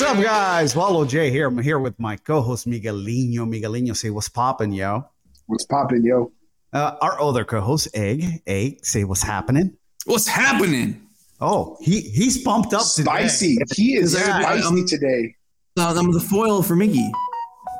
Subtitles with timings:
[0.00, 0.74] What's up, guys?
[0.74, 1.46] Wallow J here.
[1.46, 3.40] I'm here with my co-host Miguelino.
[3.40, 5.04] Miguelino, say what's popping, yo.
[5.44, 6.32] What's popping, yo?
[6.72, 8.40] Uh, our other co-host, Egg.
[8.46, 9.76] Egg, say what's happening.
[10.06, 11.06] What's happening?
[11.38, 13.58] Oh, he he's pumped up Spicy.
[13.58, 13.74] today.
[13.76, 15.34] He is Yeah, spicy um, today.
[15.76, 17.10] I'm the foil for Miggy.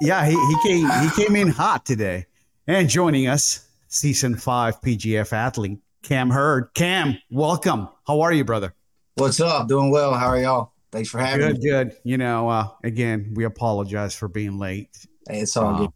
[0.03, 2.27] Yeah, he, he came he came in hot today.
[2.67, 6.75] And joining us, season five PGF athlete, Cam Hurd.
[6.75, 7.89] Cam, welcome.
[8.07, 8.75] How are you, brother?
[9.15, 9.69] What's up?
[9.69, 10.13] Doing well.
[10.13, 10.73] How are y'all?
[10.93, 11.71] Thanks for having Good, me.
[11.71, 11.89] good.
[11.91, 11.97] Good.
[12.05, 14.89] You know, uh, again, we apologize for being late.
[15.29, 15.91] Hey, it's all Uh, good.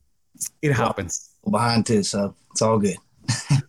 [0.63, 1.31] It happens.
[1.51, 2.97] Behind too, so it's all good.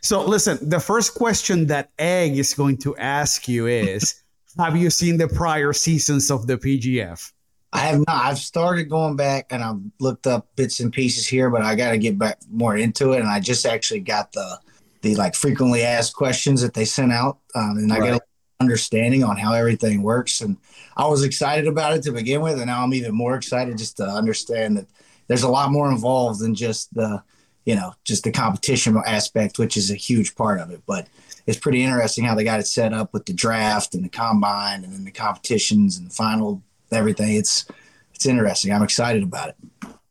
[0.00, 4.22] So, listen, the first question that Egg is going to ask you is
[4.56, 7.32] Have you seen the prior seasons of the PGF?
[7.72, 8.08] I have not.
[8.08, 11.90] I've started going back and I've looked up bits and pieces here, but I got
[11.90, 13.18] to get back more into it.
[13.20, 14.58] And I just actually got the
[15.02, 18.12] the like frequently asked questions that they sent out, um, and I Right.
[18.12, 18.22] got
[18.60, 20.40] understanding on how everything works.
[20.40, 20.56] And
[20.96, 23.96] I was excited about it to begin with, and now I'm even more excited just
[23.98, 24.86] to understand that
[25.28, 27.22] there's a lot more involved than just the
[27.64, 30.82] you know just the competition aspect, which is a huge part of it.
[30.86, 31.06] But
[31.46, 34.84] it's pretty interesting how they got it set up with the draft and the combine,
[34.84, 37.36] and then the competitions and the final everything.
[37.36, 37.66] It's
[38.14, 38.72] it's interesting.
[38.72, 39.56] I'm excited about it.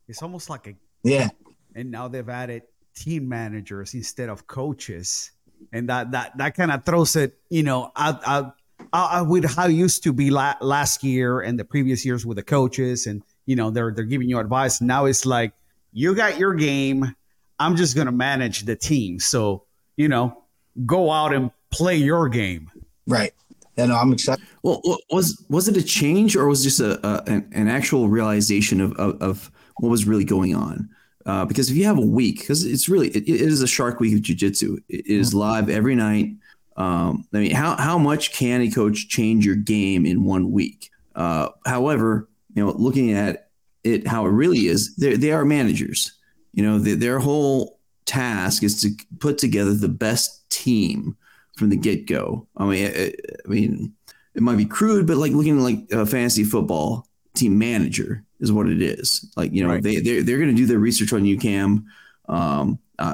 [0.08, 0.74] It's almost like a,
[1.04, 1.30] Yeah,
[1.76, 2.64] and now they've added
[2.96, 5.32] team managers instead of coaches.
[5.74, 8.56] And that, that, that kind of throws it, you know, out, out,
[8.94, 12.38] out with how it used to be la- last year and the previous years with
[12.38, 13.06] the coaches.
[13.06, 14.82] And, you know, they're, they're giving you advice.
[14.82, 15.54] Now it's like,
[15.92, 17.16] you got your game.
[17.60, 19.20] I'm just going to manage the team.
[19.20, 19.64] So,
[19.96, 20.44] you know,
[20.86, 22.70] go out and play your game.
[23.08, 23.34] right.
[23.80, 24.44] And I'm excited.
[24.64, 28.10] Well, was was it a change or was it just a, a an, an actual
[28.10, 30.90] realization of, of, of what was really going on?
[31.28, 34.00] Uh, because if you have a week, because it's really it, it is a Shark
[34.00, 34.78] Week of Jiu-Jitsu.
[34.88, 36.32] It is live every night.
[36.78, 40.90] Um, I mean, how how much can a coach change your game in one week?
[41.16, 43.50] Uh, however, you know, looking at
[43.84, 46.14] it how it really is, they they are managers.
[46.54, 51.18] You know, they, their whole task is to put together the best team
[51.58, 52.48] from the get go.
[52.56, 53.14] I mean, I,
[53.46, 53.94] I mean,
[54.34, 57.06] it might be crude, but like looking like a fantasy football
[57.36, 59.32] team manager is what it is.
[59.36, 59.84] Like you know, Right.
[59.84, 61.86] they they're, they're going to do their research on you, Cam.
[62.30, 63.06] Um, I,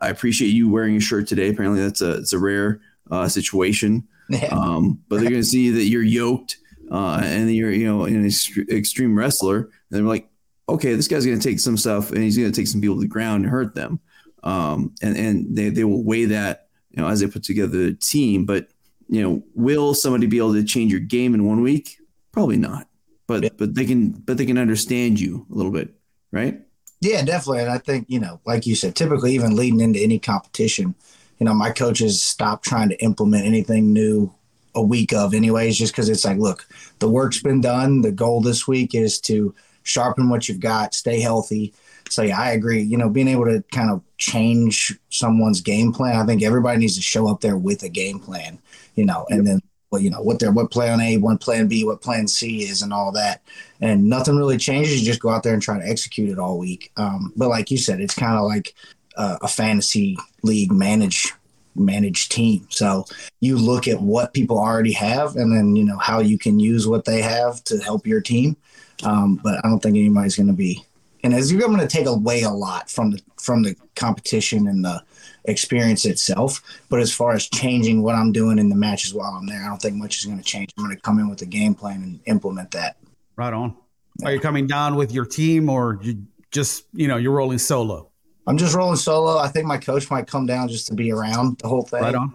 [0.00, 1.48] I, I appreciate you wearing a shirt today.
[1.50, 2.80] Apparently, that's a it's a rare
[3.10, 4.06] uh, situation.
[4.50, 6.58] Um, but they're going to see that you're yoked
[6.90, 9.58] uh, and you're you know an ext- extreme wrestler.
[9.60, 10.28] And they're like,
[10.68, 12.96] okay, this guy's going to take some stuff and he's going to take some people
[12.96, 14.00] to the ground and hurt them.
[14.42, 17.94] Um, and and they they will weigh that you know as they put together the
[17.94, 18.44] team.
[18.44, 18.68] But
[19.08, 21.96] you know, will somebody be able to change your game in one week?
[22.32, 22.86] Probably not.
[23.28, 23.50] But Yeah.
[23.56, 25.94] but they can but they can understand you a little bit,
[26.32, 26.60] right?
[27.00, 27.60] Yeah, definitely.
[27.62, 30.94] And I think, you know, like you said, typically even leading into any competition,
[31.38, 34.32] you know, my coaches stop trying to implement anything new
[34.74, 36.66] a week of anyways, just because it's like, look,
[36.98, 38.02] the work's been done.
[38.02, 41.72] The goal this week is to sharpen what you've got, stay healthy.
[42.10, 42.82] So yeah, I agree.
[42.82, 46.96] You know, being able to kind of change someone's game plan, I think everybody needs
[46.96, 48.58] to show up there with a game plan,
[48.96, 49.60] you know, and then
[49.90, 52.82] well, you know, what their what plan A, what plan B, what plan C is
[52.82, 53.42] and all that
[53.80, 55.00] and nothing really changes.
[55.00, 56.90] You just go out there and try to execute it all week.
[56.96, 58.74] Um, but like you said, it's kind of like
[59.16, 61.32] uh, a fantasy league manage
[61.74, 62.66] managed team.
[62.70, 63.04] So
[63.40, 66.86] you look at what people already have, and then you know how you can use
[66.86, 68.56] what they have to help your team.
[69.04, 70.84] Um, but I don't think anybody's going to be,
[71.22, 74.84] and as you're going to take away a lot from the from the competition and
[74.84, 75.02] the
[75.48, 76.62] experience itself.
[76.88, 79.68] But as far as changing what I'm doing in the matches while I'm there, I
[79.68, 80.70] don't think much is going to change.
[80.78, 82.96] I'm going to come in with a game plan and implement that.
[83.36, 83.76] Right on.
[84.24, 88.10] Are you coming down with your team or you just, you know, you're rolling solo?
[88.46, 89.38] I'm just rolling solo.
[89.38, 92.02] I think my coach might come down just to be around the whole thing.
[92.02, 92.34] Right on.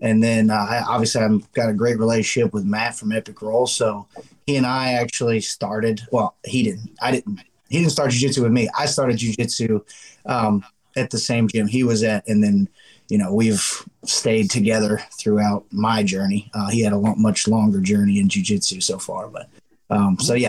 [0.00, 3.66] And then uh, I, obviously I've got a great relationship with Matt from Epic Roll.
[3.66, 4.08] So
[4.46, 6.02] he and I actually started.
[6.10, 6.90] Well, he didn't.
[7.00, 7.40] I didn't.
[7.68, 8.68] He didn't start jujitsu with me.
[8.78, 9.82] I started jujitsu
[10.24, 10.64] um,
[10.96, 12.68] at the same gym he was at, and then
[13.08, 16.50] you know we've stayed together throughout my journey.
[16.54, 19.48] Uh, he had a much longer journey in jujitsu so far, but
[19.90, 20.48] um, so yeah,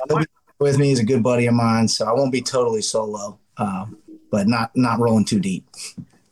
[0.59, 0.89] with me.
[0.89, 3.97] He's a good buddy of mine, so I won't be totally solo, um,
[4.31, 5.67] but not not rolling too deep.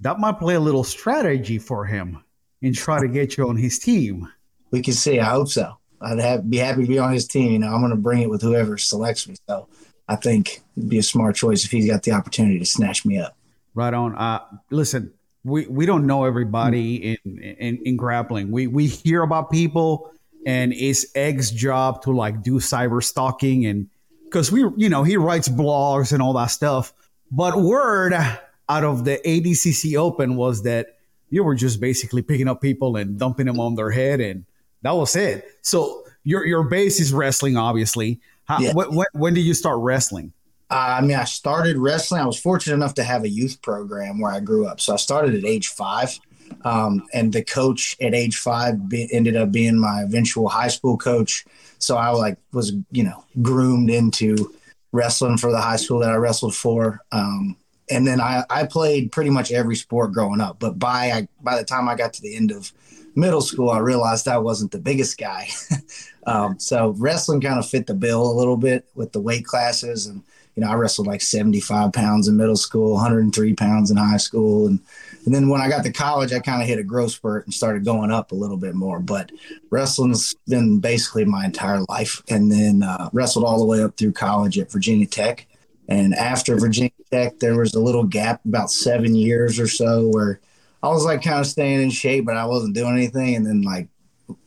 [0.01, 2.23] That might play a little strategy for him
[2.61, 4.27] and try to get you on his team.
[4.71, 5.19] we can see.
[5.19, 5.77] I hope so.
[6.01, 7.51] I'd have, be happy to be on his team.
[7.51, 9.35] You know, I'm going to bring it with whoever selects me.
[9.47, 9.67] So
[10.07, 13.17] I think it'd be a smart choice if he's got the opportunity to snatch me
[13.17, 13.35] up.
[13.75, 14.15] Right on.
[14.15, 14.39] Uh,
[14.71, 15.13] listen,
[15.43, 18.49] we, we don't know everybody in, in, in grappling.
[18.51, 20.11] We, we hear about people
[20.45, 23.89] and it's Egg's job to like do cyber stalking and
[24.23, 26.93] because we, you know, he writes blogs and all that stuff.
[27.31, 30.97] But word out of the ADCC Open was that
[31.29, 34.45] you were just basically picking up people and dumping them on their head, and
[34.83, 35.45] that was it.
[35.61, 38.19] So your your base is wrestling, obviously.
[38.45, 38.73] How, Yeah.
[38.73, 40.33] what, what, when did you start wrestling?
[40.69, 42.21] Uh, I mean, I started wrestling.
[42.21, 44.81] I was fortunate enough to have a youth program where I grew up.
[44.81, 46.17] So I started at age five.
[46.63, 50.97] Um, and the coach at age five be, ended up being my eventual high school
[50.97, 51.45] coach.
[51.79, 54.53] So I like was, you know, groomed into
[54.91, 57.01] wrestling for the high school that I wrestled for.
[57.11, 57.57] Um,
[57.89, 60.59] and then I, I played pretty much every sport growing up.
[60.59, 62.71] But by I, by the time I got to the end of
[63.15, 65.49] middle school, I realized I wasn't the biggest guy.
[66.27, 70.07] um, so wrestling kind of fit the bill a little bit with the weight classes
[70.07, 70.23] and
[70.55, 74.67] you know, I wrestled like 75 pounds in middle school, 103 pounds in high school.
[74.67, 74.79] And,
[75.25, 77.53] and then when I got to college, I kind of hit a growth spurt and
[77.53, 78.99] started going up a little bit more.
[78.99, 79.31] But
[79.69, 82.21] wrestling's been basically my entire life.
[82.29, 85.45] And then uh, wrestled all the way up through college at Virginia Tech.
[85.89, 90.39] And after Virginia Tech, there was a little gap, about seven years or so, where
[90.81, 93.35] I was like kind of staying in shape, but I wasn't doing anything.
[93.35, 93.87] And then like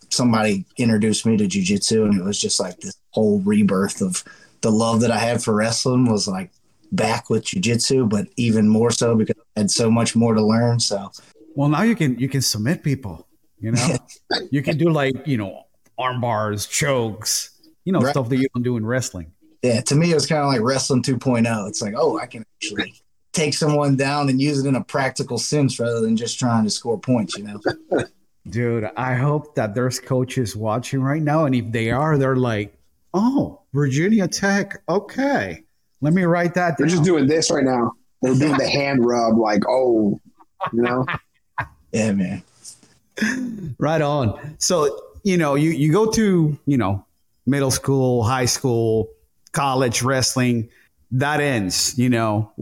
[0.08, 4.24] somebody introduced me to jujitsu, and it was just like this whole rebirth of
[4.60, 6.50] the love that I had for wrestling was like
[6.92, 10.80] back with jujitsu, but even more so because I had so much more to learn.
[10.80, 11.10] So
[11.54, 13.26] Well, now you can you can submit people.
[13.60, 13.96] You know,
[14.50, 15.64] you can do like you know
[15.98, 17.50] arm bars, chokes,
[17.84, 18.10] you know Right.
[18.10, 19.32] stuff that you don't do in wrestling.
[19.62, 21.68] yeah, to me, it was kind of like wrestling 2.0.
[21.68, 22.94] It's like, oh, I can actually
[23.32, 26.70] take someone down and use it in a practical sense rather than just trying to
[26.70, 27.60] score points, you know?
[28.48, 32.74] Dude, I hope that there's coaches watching right now, and if they are, they're like,
[33.12, 35.62] "Oh, Virginia Tech, okay,
[36.00, 37.92] let me write that They're just doing this right now.
[38.22, 40.20] They're doing the hand rub, like, oh,
[40.72, 41.04] you know.
[41.90, 42.42] Yeah, man.
[43.78, 44.56] right on.
[44.58, 47.04] So you know, you you go to you know
[47.46, 49.08] middle school, high school,
[49.52, 50.68] college wrestling.
[51.10, 51.98] That ends.
[51.98, 52.52] You know,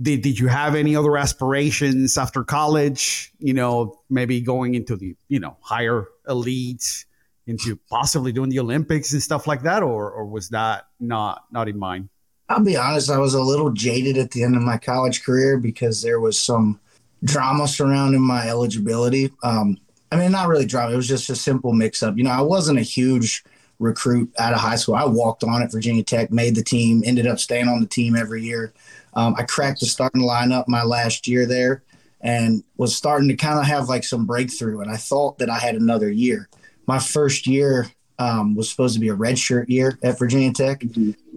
[0.00, 3.32] did did you have any other aspirations after college?
[3.38, 7.04] You know, maybe going into the you know higher elite,
[7.46, 11.68] into possibly doing the Olympics and stuff like that, or or was that not not
[11.68, 12.08] in mind?
[12.48, 15.58] I'll be honest, I was a little jaded at the end of my college career
[15.58, 16.80] because there was some
[17.24, 19.32] drama surrounding my eligibility.
[19.42, 19.78] Um,
[20.10, 20.92] I mean, not really drama.
[20.92, 22.16] It was just a simple mix up.
[22.18, 23.42] You know, I wasn't a huge
[23.78, 24.94] recruit out of high school.
[24.94, 28.16] I walked on at Virginia Tech, made the team, ended up staying on the team
[28.16, 28.72] every year.
[29.14, 31.82] Um, I cracked the starting lineup my last year there
[32.20, 34.80] and was starting to kind of have like some breakthrough.
[34.80, 36.48] And I thought that I had another year.
[36.86, 40.82] My first year um, was supposed to be a redshirt year at Virginia Tech.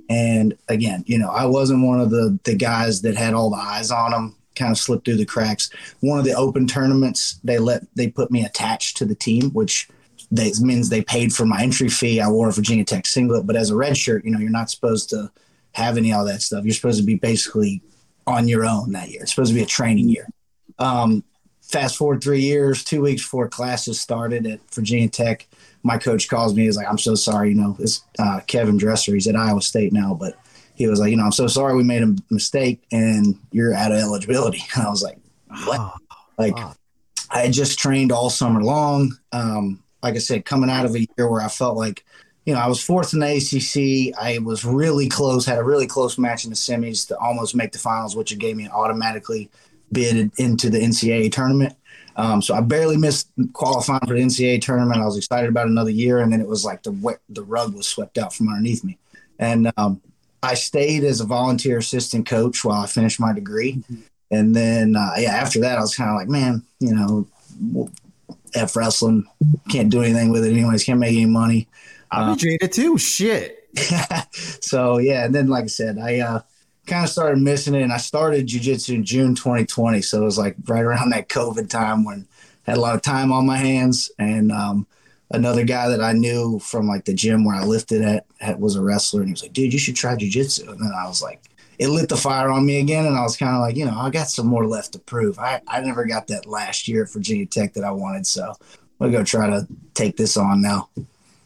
[0.09, 3.57] And again, you know, I wasn't one of the the guys that had all the
[3.57, 4.35] eyes on them.
[4.55, 5.69] Kind of slipped through the cracks.
[5.99, 9.89] One of the open tournaments, they let they put me attached to the team, which
[10.31, 12.21] they, means they paid for my entry fee.
[12.21, 14.69] I wore a Virginia Tech singlet, but as a red shirt, you know, you're not
[14.69, 15.29] supposed to
[15.73, 16.63] have any of all that stuff.
[16.63, 17.81] You're supposed to be basically
[18.25, 19.23] on your own that year.
[19.23, 20.27] It's supposed to be a training year.
[20.79, 21.23] Um,
[21.67, 25.47] fast forward three years, two weeks before classes started at Virginia Tech,
[25.83, 26.63] my coach calls me.
[26.63, 27.49] He's like, "I'm so sorry.
[27.49, 29.13] You know, it's uh, Kevin Dresser.
[29.13, 30.37] He's at Iowa State now, but
[30.75, 33.91] he was like, you know, I'm so sorry we made a mistake and you're out
[33.91, 35.17] of eligibility." And I was like,
[35.65, 35.93] "What?"
[36.37, 36.75] Like, Wow.
[37.31, 39.17] I had just trained all summer long.
[39.31, 42.05] Um, like I said, coming out of a year where I felt like,
[42.45, 44.15] you know, I was fourth in the ACC.
[44.21, 47.71] I was really close, had a really close match in the semis to almost make
[47.71, 49.49] the finals, which it gave me automatically
[49.91, 51.75] bid into the NCAA tournament.
[52.17, 55.01] Um, so I barely missed qualifying for the NCAA tournament.
[55.01, 57.75] I was excited about another year, and then it was like the wet, the rug
[57.75, 58.97] was swept out from underneath me.
[59.37, 60.01] And um,
[60.41, 63.83] I stayed as a volunteer assistant coach while I finished my degree.
[64.31, 67.27] And then, uh, yeah, after that, I was kind of like, man, you know,
[68.53, 69.25] F wrestling,
[69.69, 71.67] can't do anything with it anyways, can't make any money.
[72.11, 72.97] I'm Um, jaded too.
[72.97, 73.69] Shit.
[74.61, 76.39] so yeah, and then like I said, I uh,
[76.85, 80.01] kind of started missing it, and I started jujitsu in June 2020.
[80.01, 82.27] So it was like right around that COVID time when
[82.67, 84.87] I had a lot of time on my hands, and um,
[85.31, 88.75] another guy that I knew from like the gym where I lifted at, at was
[88.75, 91.21] a wrestler, and he was like, "Dude, you should try jujitsu." And then I was
[91.21, 91.41] like,
[91.79, 93.97] it lit the fire on me again, and I was kind of like, you know,
[93.97, 95.39] I got some more left to prove.
[95.39, 98.53] I I never got that last year at Virginia Tech that I wanted, so
[98.99, 100.89] I'm gonna go try to take this on now.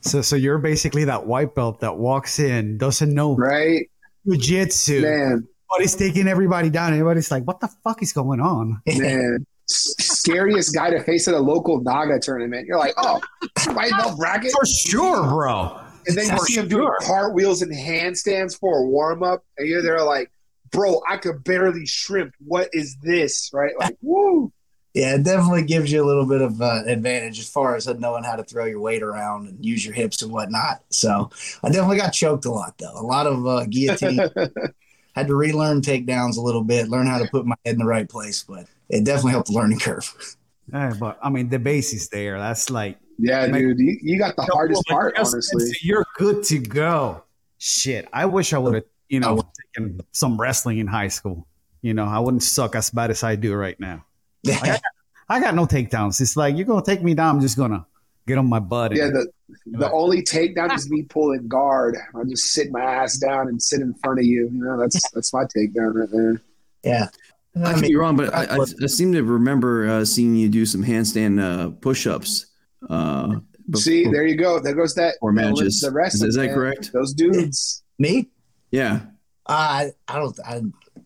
[0.02, 3.90] So so you're basically that white belt that walks in, doesn't know Right?
[4.28, 6.94] Jujitsu, Man, but he's taking everybody down.
[6.94, 9.46] Everybody's like, "What the fuck is going on?" man.
[9.72, 12.66] Scariest guy to face at a local Naga tournament.
[12.66, 13.22] You're like, oh,
[13.68, 14.52] white belt bracket.
[14.52, 15.80] For sure, bro.
[16.08, 19.44] And then you For see him doing cartwheels and handstands for a warm up.
[19.58, 20.32] And you're there like,
[20.72, 22.34] bro, I could barely shrimp.
[22.40, 23.52] What is this?
[23.54, 23.74] Right?
[23.80, 24.52] Like, woo.
[24.94, 28.24] Yeah, it definitely gives you a little bit of uh, advantage as far as knowing
[28.24, 30.82] how to throw your weight around and use your hips and whatnot.
[30.90, 31.30] So
[31.64, 32.94] I definitely got choked a lot though.
[32.96, 34.20] A lot of uh, guillotine.
[35.16, 37.86] Had to relearn takedowns a little bit, learn how to put my head in the
[37.86, 40.14] right place, but it definitely helped the learning curve.
[40.72, 42.38] Eh, but I mean, the base is there.
[42.38, 43.80] That's like Yeah, Make- dude.
[43.80, 45.66] You, you got the hardest part, honestly.
[45.82, 47.24] You're good to go.
[47.58, 49.42] shit, I wish I would have, you know,
[49.76, 51.48] taken some wrestling in high school.
[51.82, 54.06] You know, I wouldn't suck as bad as I do right now.
[54.48, 54.82] I got,
[55.28, 56.20] I got no takedowns.
[56.22, 57.36] It's like you're gonna take me down.
[57.36, 57.86] I'm just gonna
[58.28, 58.96] get on my butt.
[58.96, 59.28] Yeah, and- the
[59.66, 61.98] the only takedown is me pulling guard.
[62.16, 64.48] I just sit my ass down and sit in front of you.
[64.52, 66.42] You know, that's that's my takedown right there.
[66.84, 67.08] yeah.
[67.66, 70.68] I could be wrong, but I, I, I seem to remember uh, seeing you do
[70.68, 72.46] some handstand uh, push-ups.
[72.88, 74.60] Uh, before- See, there you go.
[74.60, 75.16] There goes that.
[75.20, 75.82] Or matches.
[75.82, 76.54] The rest Is of that man.
[76.56, 76.92] correct?
[76.94, 77.84] Those dudes.
[77.98, 78.30] me.
[78.72, 79.02] Yeah.
[79.48, 80.40] I I don't.
[80.46, 80.62] I,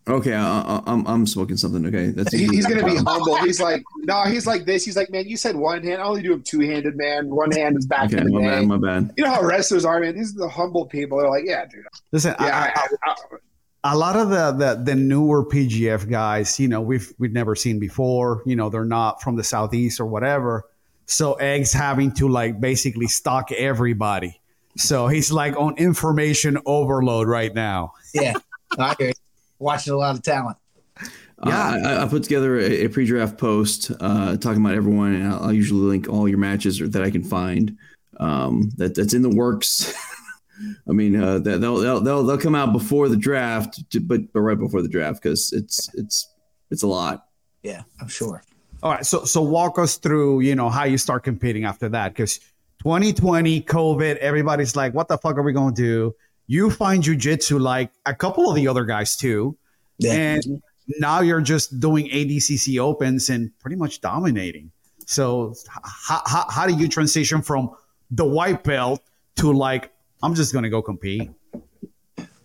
[0.07, 1.86] Okay, I, I, I'm I'm smoking something.
[1.86, 3.36] Okay, that's He, he's gonna be humble.
[3.38, 4.83] He's like, no, he's like this.
[4.83, 6.01] He's like, man, you said one hand.
[6.01, 7.29] I only do them two handed, man.
[7.29, 8.17] One hand is back okay.
[8.17, 8.48] in the My day.
[8.48, 8.67] bad.
[8.67, 9.13] My bad.
[9.17, 10.15] You know how wrestlers are, man.
[10.17, 11.19] These are the humble people.
[11.19, 11.86] They're like, yeah, dude.
[12.12, 12.79] Listen, I- Yeah, I-
[13.10, 13.15] I, I,
[13.86, 17.79] a lot of the, the the newer PGF guys, you know, we've we've never seen
[17.79, 18.41] before.
[18.45, 20.65] You know, they're not from the southeast or whatever.
[21.05, 24.39] So eggs having to like basically stock everybody.
[24.77, 27.93] So he's like on information overload right now.
[28.13, 28.33] yeah.
[28.79, 29.13] I hear you.
[29.63, 30.58] Watching a lot of talent.
[31.01, 31.08] Yeah.
[31.46, 35.46] Uh, I, I put together a, a pre-draft post uh, talking about everyone, and I'll,
[35.46, 37.77] I'll usually link all your matches that I can find.
[38.20, 39.93] Um, that that's in the works.
[40.88, 44.41] I mean, uh, that they'll, they'll they'll they'll come out before the draft, but but
[44.41, 46.29] right before the draft because it's it's
[46.70, 47.25] it's a lot.
[47.63, 48.43] Yeah, I'm sure.
[48.84, 52.13] All right, so so walk us through, you know, how you start competing after that
[52.13, 52.39] because
[52.84, 56.15] 2020 COVID, everybody's like, what the fuck are we going to do?
[56.53, 59.57] You find jujitsu like a couple of the other guys too,
[59.98, 60.13] Yeah.
[60.13, 60.62] and
[61.00, 64.72] now you're just doing ADCC opens and pretty much dominating.
[65.07, 67.72] So how, how, how do you transition from
[68.12, 69.01] the white belt
[69.38, 69.91] to like
[70.22, 71.31] I'm just gonna go compete?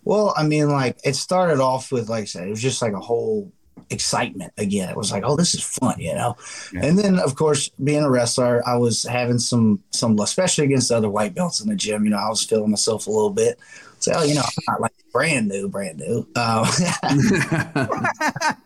[0.03, 2.93] Well, I mean, like it started off with, like I said, it was just like
[2.93, 3.51] a whole
[3.91, 4.89] excitement again.
[4.89, 6.35] It was like, oh, this is fun, you know.
[6.73, 6.85] Yeah.
[6.85, 10.97] And then, of course, being a wrestler, I was having some some, especially against the
[10.97, 12.05] other white belts in the gym.
[12.05, 13.59] You know, I was feeling myself a little bit.
[13.99, 16.19] So, oh, you know, I'm not like brand new, brand new.
[16.35, 16.65] Um,
[17.03, 18.57] I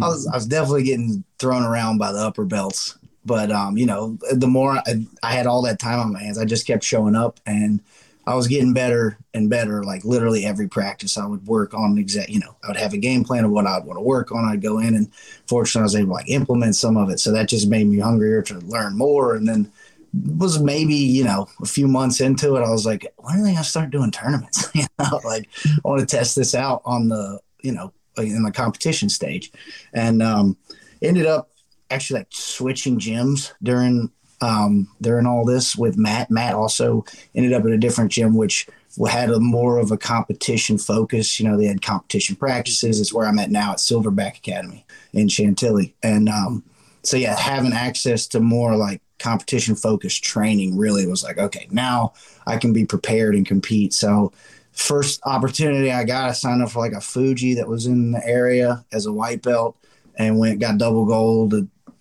[0.00, 2.98] was I was definitely getting thrown around by the upper belts.
[3.24, 6.38] But um, you know, the more I, I had all that time on my hands,
[6.38, 7.80] I just kept showing up and
[8.26, 9.82] I was getting better and better.
[9.84, 12.30] Like literally every practice, I would work on exact.
[12.30, 14.44] You know, I would have a game plan of what I'd want to work on.
[14.44, 15.12] I'd go in, and
[15.46, 17.20] fortunately, I was able to like implement some of it.
[17.20, 19.34] So that just made me hungrier to learn more.
[19.36, 19.70] And then
[20.14, 23.52] was maybe you know a few months into it, I was like, when are they
[23.52, 24.68] gonna start doing tournaments?
[24.74, 28.52] you know, like I want to test this out on the you know in the
[28.52, 29.52] competition stage,
[29.92, 30.56] and um,
[31.00, 31.50] ended up
[31.90, 36.30] actually like switching gyms during um, during all this with Matt.
[36.30, 37.04] Matt also
[37.34, 38.66] ended up at a different gym, which
[39.08, 41.38] had a more of a competition focus.
[41.38, 43.00] You know, they had competition practices.
[43.00, 46.64] It's where I'm at now at Silverback Academy in Chantilly, and um,
[47.02, 52.12] so yeah, having access to more like competition focused training really was like, okay, now
[52.46, 53.94] I can be prepared and compete.
[53.94, 54.32] So
[54.72, 58.26] first opportunity I got, I signed up for like a Fuji that was in the
[58.26, 59.76] area as a white belt
[60.16, 61.54] and went got double gold,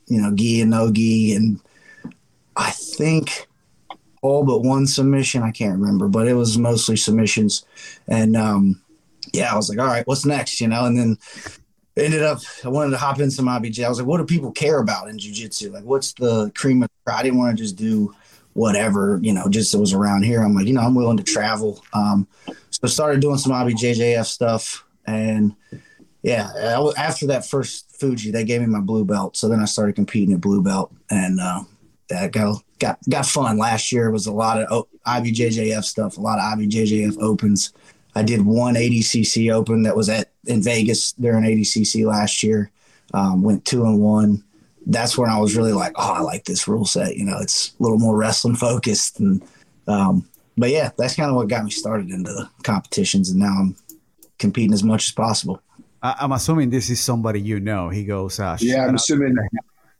[0.08, 1.60] you know, gi and no gi, and
[2.56, 3.48] I think
[4.22, 5.44] all but one submission.
[5.44, 7.66] I can't remember, but it was mostly submissions.
[8.08, 8.82] And um,
[9.34, 10.60] yeah, I was like, all right, what's next?
[10.60, 11.18] You know, and then
[11.98, 13.84] ended up I wanted to hop in some IBJ.
[13.84, 15.74] I was like, what do people care about in jujitsu?
[15.74, 16.90] Like, what's the cream of?
[17.08, 18.14] I didn't want to just do
[18.54, 20.42] whatever, you know, just it was around here.
[20.42, 21.84] I'm like, you know, I'm willing to travel.
[21.94, 22.28] Um,
[22.70, 25.56] so started doing some IBJJF stuff and
[26.24, 29.36] yeah, I after that first Fuji, they gave me my blue belt.
[29.36, 31.64] So then I started competing at blue belt, and uh,
[32.10, 33.58] that got got got fun.
[33.58, 37.74] Last year was a lot of o- IBJJF stuff, a lot of IBJJF opens.
[38.16, 42.72] I did one ADCC Open that was at in Vegas during ADCC last year.
[43.14, 44.44] Um, went two and one.
[44.88, 47.16] That's when I was really like, oh, I like this rule set.
[47.16, 49.42] You know, it's a little more wrestling focused, and
[49.88, 50.28] um,
[50.58, 53.76] but yeah, that's kind of what got me started into the competitions, and now I'm
[54.40, 55.62] competing as much as possible.
[56.02, 57.90] I, I'm assuming this is somebody you know.
[57.90, 59.36] He goes, uh, Yeah, I'm assuming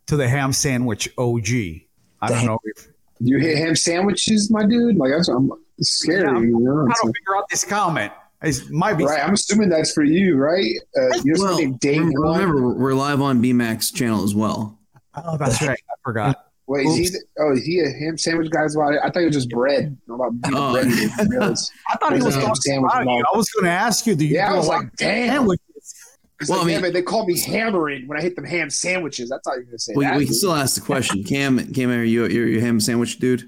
[0.08, 1.48] to the ham sandwich OG.
[1.48, 2.88] I The don't ham- know if
[3.20, 4.98] you hit ham sandwiches, my dude.
[4.98, 6.22] Like that's I'm it's scary.
[6.22, 6.86] Yeah, I'm- you know?
[6.88, 8.14] I It's don't like- figure out this comment.
[8.44, 9.24] It might be right.
[9.24, 10.74] I'm assuming that's for you, right?
[10.98, 14.80] Uh, you're well, something date remember, remember, we're live on BMAC channel as well.
[15.16, 15.78] Oh, that's right.
[15.78, 16.48] I forgot.
[16.66, 17.10] Wait, is he?
[17.10, 18.98] The, oh, is he a ham sandwich guy as well?
[19.04, 19.96] I thought it was just bread.
[20.10, 20.72] I'm about Oh.
[20.72, 20.88] bread.
[20.88, 21.70] I didn't realize.
[21.90, 23.24] I thought he was a ham talking sandwich about you.
[23.34, 25.28] I was going to ask you, do you Yeah, I was like, of damn.
[25.30, 25.62] sandwiches?
[26.48, 28.70] Well, like, I mean- yeah, man, they call me hammering when I hit them ham
[28.72, 29.30] sandwiches.
[29.30, 30.18] That's how you're gonna say We, that.
[30.18, 31.24] we can still ask the question.
[31.24, 33.48] Cam, Cam, are you you're, you're a ham sandwich dude?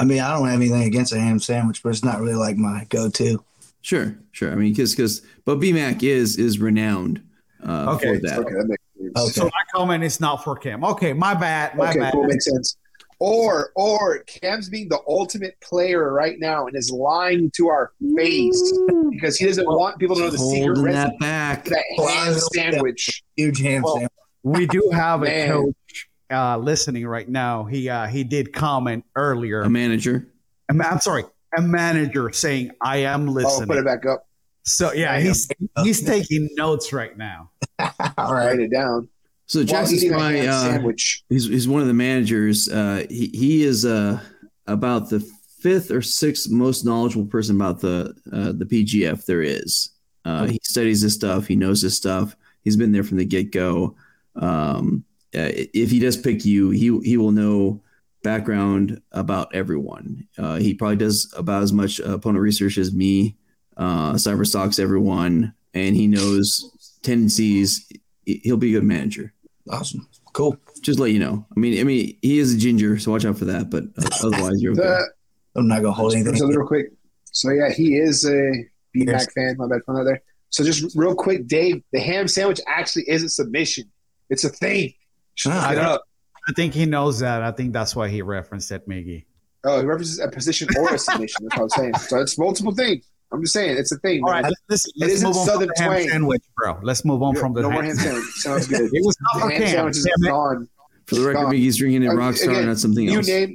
[0.00, 2.56] I mean, I don't have anything against a ham sandwich, but it's not really like
[2.56, 3.42] my go-to.
[3.80, 4.52] Sure, sure.
[4.52, 7.22] I mean, because because but BMAC is is renowned
[7.66, 8.38] uh, Okay, for that.
[8.40, 9.18] okay, that makes sense.
[9.18, 9.32] Okay.
[9.40, 10.84] So my comment is not for Cam.
[10.84, 11.76] Okay, my bad.
[11.76, 12.12] My Okay, bad.
[12.12, 12.76] cool, makes sense.
[13.20, 18.72] Or or Cam's being the ultimate player right now and is lying to our face
[19.10, 21.64] because he doesn't want people to know the secret Holding recipe that back.
[21.64, 23.22] that ham sandwich.
[23.36, 24.12] Huge ham Well, sandwich.
[24.44, 25.48] We do have a Man.
[25.48, 27.64] coach uh, listening right now.
[27.64, 29.62] He uh, he did comment earlier.
[29.62, 30.28] A manager.
[30.68, 31.24] I'm, I'm sorry,
[31.56, 34.26] a manager saying I am listening." Oh, put it back up.
[34.64, 35.48] so yeah, he's
[35.82, 37.50] he's taking notes right now.
[38.18, 39.08] All Write it down.
[39.46, 41.24] So While Jackson eating a Spry, ham uh, sandwich.
[41.30, 42.68] he's, he's one of the managers.
[42.68, 44.20] Uh, he, he is uh,
[44.66, 45.20] about the
[45.58, 49.90] fifth or sixth most knowledgeable person about the uh, the PGF there is.
[50.26, 51.46] Uh, he studies this stuff.
[51.46, 52.36] He knows this stuff.
[52.62, 53.96] He's been there from the get go.
[54.36, 55.04] Um,
[55.36, 57.82] uh, if he does pick you, he he will know
[58.22, 60.26] background about everyone.
[60.36, 63.36] Uh, he probably does about as much uh, opponent research as me.
[63.76, 66.70] Uh, cyber stalks everyone, and he knows
[67.02, 67.86] tendencies.
[68.24, 69.32] He- He'll be a good manager
[69.70, 70.06] Awesome.
[70.34, 70.58] Cool.
[70.82, 71.46] just let you know.
[71.56, 73.70] I mean, I mean, he is a ginger, so watch out for that.
[73.70, 74.82] But uh, otherwise, you're okay.
[74.82, 75.10] The,
[75.56, 76.48] I'm not gonna hold just anything.
[76.48, 76.92] real quick.
[77.32, 78.50] So yeah, he is a
[78.94, 79.26] Yes.
[79.26, 79.56] BMAC fan.
[79.58, 80.20] My bad for there.
[80.50, 83.84] So just real quick, Dave, the ham sandwich actually is a submission.
[84.30, 84.92] It's a thing.
[85.38, 86.02] Just look I- up.
[86.48, 87.42] I think he knows that.
[87.42, 89.26] I think that's why he referenced it, Miggy.
[89.64, 91.46] Oh, he references a position or a submission.
[91.48, 91.94] That's what I'm saying.
[92.08, 93.04] So it's multiple things.
[93.30, 94.22] I'm just saying it's a thing.
[94.24, 94.44] All man.
[94.44, 96.08] right, let's, It let's isn't move on from Southern the ham twang.
[96.08, 96.78] sandwich, bro.
[96.82, 98.24] Let's move on from the no ham more ham sandwich.
[98.36, 98.64] sandwich.
[98.64, 98.90] Sounds good.
[98.94, 100.68] It was not The for ham sandwich is Damn gone.
[101.06, 103.28] For the record, Mickey's drinking it uh, Rockstar, again, not something New else.
[103.28, 103.54] name,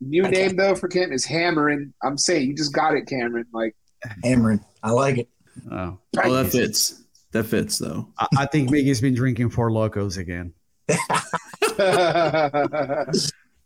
[0.00, 1.92] new name though for Cam is Hammering.
[2.02, 3.44] I'm saying you just got it, Cameron.
[3.52, 3.76] Like
[4.24, 4.64] Hammering.
[4.82, 5.28] I like it.
[5.70, 5.98] Oh.
[6.22, 7.02] Oh, that fits.
[7.32, 8.08] That fits, though.
[8.18, 10.54] I, I think Miggy's been drinking Four Locos again.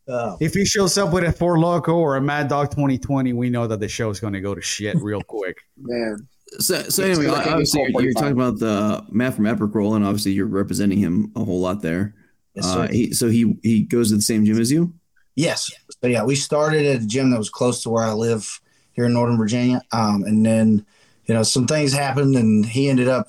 [0.07, 3.49] Oh, If he shows up with a Four Loco or a Mad Dog 2020, we
[3.49, 5.57] know that the show is going to go to shit real quick.
[5.78, 6.28] Man,
[6.59, 10.04] So, so anyway, like obviously, you're, you're talking about the Matt from Epic Roll, and
[10.04, 12.14] obviously, you're representing him a whole lot there.
[12.54, 14.93] yes, Uh, he, so he he goes to the same gym as you.
[15.37, 15.71] Yes.
[16.02, 18.60] So yeah, we started at a gym that was close to where I live
[18.93, 19.80] here in Northern Virginia.
[19.93, 20.84] Um, and then,
[21.26, 23.28] you know, some things happened and he ended up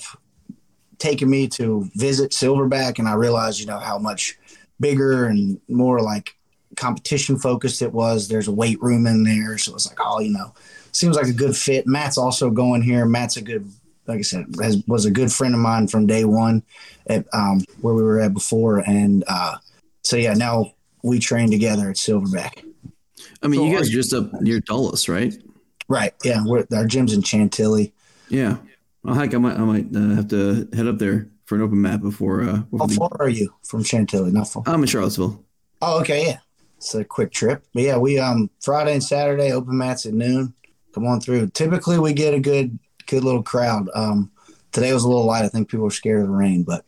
[0.98, 4.38] taking me to visit Silverback and I realized, you know, how much
[4.80, 6.36] bigger and more like
[6.76, 8.28] competition focused it was.
[8.28, 9.58] There's a weight room in there.
[9.58, 10.54] So it's like, oh, you know,
[10.92, 11.88] seems like a good fit.
[11.88, 13.06] Matt's also going here.
[13.06, 13.72] Matt's a good
[14.08, 16.64] like I said, has, was a good friend of mine from day one
[17.08, 18.80] at um, where we were at before.
[18.80, 19.58] And uh,
[20.04, 22.64] so yeah, now we train together at Silverback.
[23.42, 25.36] I mean, So you guys are just up near Dulles, right?
[25.88, 26.14] Right.
[26.24, 26.44] Yeah.
[26.46, 27.94] We're, our gym's in Chantilly.
[28.30, 28.58] Yeah.
[29.06, 31.82] Well, heck, I might I might uh, have to head up there for an open
[31.82, 32.42] map before.
[32.44, 34.32] Uh, How before the- far are you from Chantilly?
[34.32, 34.64] Not far.
[34.66, 35.44] I'm in Charlottesville.
[35.82, 36.26] Oh, okay.
[36.28, 36.38] Yeah.
[36.78, 37.64] It's a quick trip.
[37.74, 40.54] But yeah, we um Friday and Saturday open mats at noon.
[40.94, 41.48] Come on through.
[41.50, 43.90] Typically we get a good good little crowd.
[43.96, 44.32] Um
[44.72, 45.46] today was a little light.
[45.46, 46.84] I think people were scared of the rain, but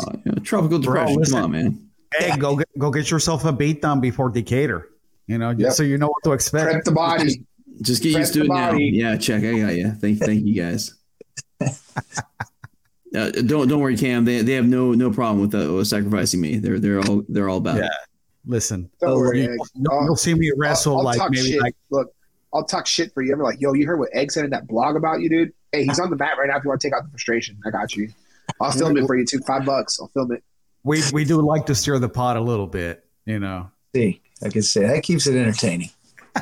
[0.00, 1.16] Uh, yeah, tropical depression.
[1.16, 1.34] listen.
[1.34, 1.88] Come on, man.
[2.18, 4.88] Hey, go get, go get yourself a beat down before Decatur.
[5.28, 5.72] You know, just Yep.
[5.74, 6.70] so you know what to expect.
[6.72, 7.46] prep the body.
[7.80, 8.72] Just get Press used to the it now.
[8.74, 9.42] Yeah, check.
[9.44, 9.90] I got you.
[9.92, 10.94] Thank, thank you guys.
[13.14, 14.24] Uh, don't don't worry, Cam.
[14.24, 16.56] They, they have no no problem with, uh, with sacrificing me.
[16.56, 17.84] They're they're all they're all about Yeah.
[17.84, 17.90] it.
[18.46, 19.58] Listen, Don't Oh, worry, you, Egg.
[19.76, 21.60] will you'll see me wrestle I'll, I'll like talk maybe shit.
[21.60, 22.08] like Look,
[22.54, 23.34] I'll talk shit for you.
[23.34, 25.52] I'm like, yo, you heard what Egg said in that blog about you, dude?
[25.72, 26.56] Hey, he's on the mat right now.
[26.56, 28.08] If you want to take out the frustration, I got you.
[28.62, 29.40] I'll film it for you too.
[29.46, 30.00] Five bucks.
[30.00, 30.42] I'll film it.
[30.82, 33.04] we we do like to stir the pot a little bit.
[33.26, 35.90] You know, see, like I said, that keeps it entertaining.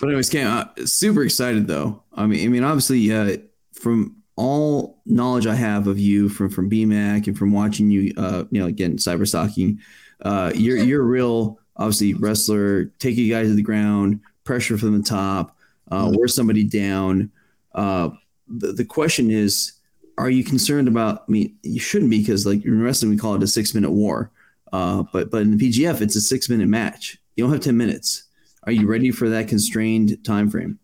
[0.00, 2.02] But anyways, Cam, uh, super excited though.
[2.12, 3.36] I mean, I mean, obviously, uh,
[3.72, 8.44] from all knowledge I have of you from from BMAC and from watching you, uh,
[8.50, 9.80] you know, again, cyber stalking,
[10.22, 12.86] uh, you're you're a real obviously wrestler.
[12.98, 15.56] Take you guys to the ground, pressure from the top,
[15.90, 17.30] uh, wear somebody down.
[17.74, 18.10] Uh,
[18.48, 19.72] the the question is,
[20.18, 21.24] are you concerned about?
[21.28, 23.90] I mean, you shouldn't be because like in wrestling, we call it a six minute
[23.90, 24.30] war.
[24.72, 27.18] Uh, but but in the PGF, it's a six minute match.
[27.36, 28.24] You don't have ten minutes.
[28.64, 30.78] Are you ready for that constrained time frame?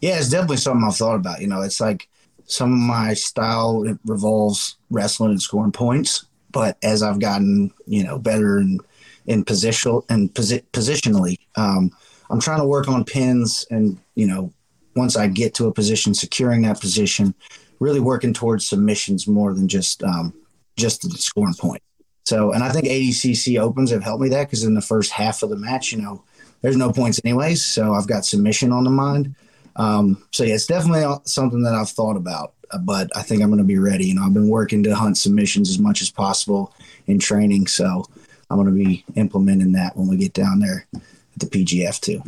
[0.00, 1.40] Yeah, it's definitely something I've thought about.
[1.40, 2.08] You know, it's like
[2.46, 8.04] some of my style it revolves wrestling and scoring points, but as I've gotten you
[8.04, 8.80] know better in
[9.26, 11.90] in position and posi- positionally, um,
[12.30, 14.52] I'm trying to work on pins and you know
[14.96, 17.34] once I get to a position, securing that position,
[17.80, 20.34] really working towards submissions more than just um,
[20.76, 21.82] just the scoring point.
[22.24, 25.42] So, and I think ADCC opens have helped me that because in the first half
[25.42, 26.24] of the match, you know,
[26.64, 29.34] there's no points anyways, so I've got submission on the mind.
[29.76, 33.48] Um, so yeah, it's definitely something that I've thought about, uh, but I think I'm
[33.50, 34.06] going to be ready.
[34.06, 36.72] You know, I've been working to hunt submissions as much as possible
[37.06, 38.06] in training, so
[38.48, 41.02] I'm going to be implementing that when we get down there at
[41.36, 42.22] the PGF too.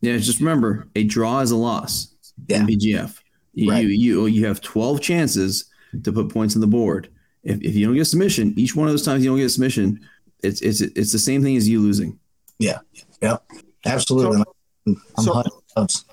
[0.00, 2.08] Yeah, just remember, a draw is a loss.
[2.48, 2.62] Yeah.
[2.62, 3.16] In PGF,
[3.54, 3.84] you, Right.
[3.84, 5.66] you you you have twelve chances
[6.02, 7.10] to put points on the board.
[7.44, 10.00] If, if you don't get submission, each one of those times you don't get submission,
[10.42, 12.18] it's it's it's the same thing as you losing.
[12.58, 12.78] Yeah.
[13.22, 13.44] Yep.
[13.86, 14.44] Absolutely.
[14.86, 16.04] I'm so- hunting gloves.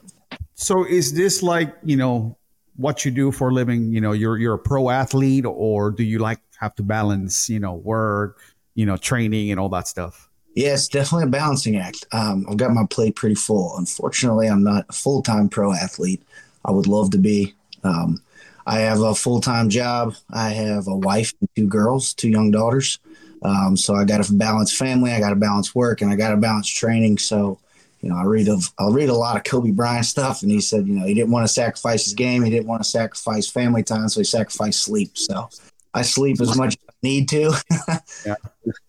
[0.55, 2.35] So is this like, you know,
[2.77, 6.03] what you do for a living, you know, you're you're a pro athlete or do
[6.03, 8.39] you like have to balance, you know, work,
[8.75, 10.29] you know, training and all that stuff?
[10.55, 12.05] Yeah, it's definitely a balancing act.
[12.11, 13.77] Um, I've got my plate pretty full.
[13.77, 16.23] Unfortunately, I'm not a full time pro athlete.
[16.65, 17.53] I would love to be.
[17.83, 18.21] Um,
[18.65, 20.15] I have a full time job.
[20.31, 22.99] I have a wife and two girls, two young daughters.
[23.43, 25.11] Um, so I got to balance family.
[25.11, 27.17] I got to balance work, and I got to balance training.
[27.17, 27.59] So,
[28.01, 30.61] you know, I read of I read a lot of Kobe Bryant stuff, and he
[30.61, 32.43] said, you know, he didn't want to sacrifice his game.
[32.43, 35.17] He didn't want to sacrifice family time, so he sacrificed sleep.
[35.17, 35.49] So
[35.93, 37.53] I sleep as much as I need to.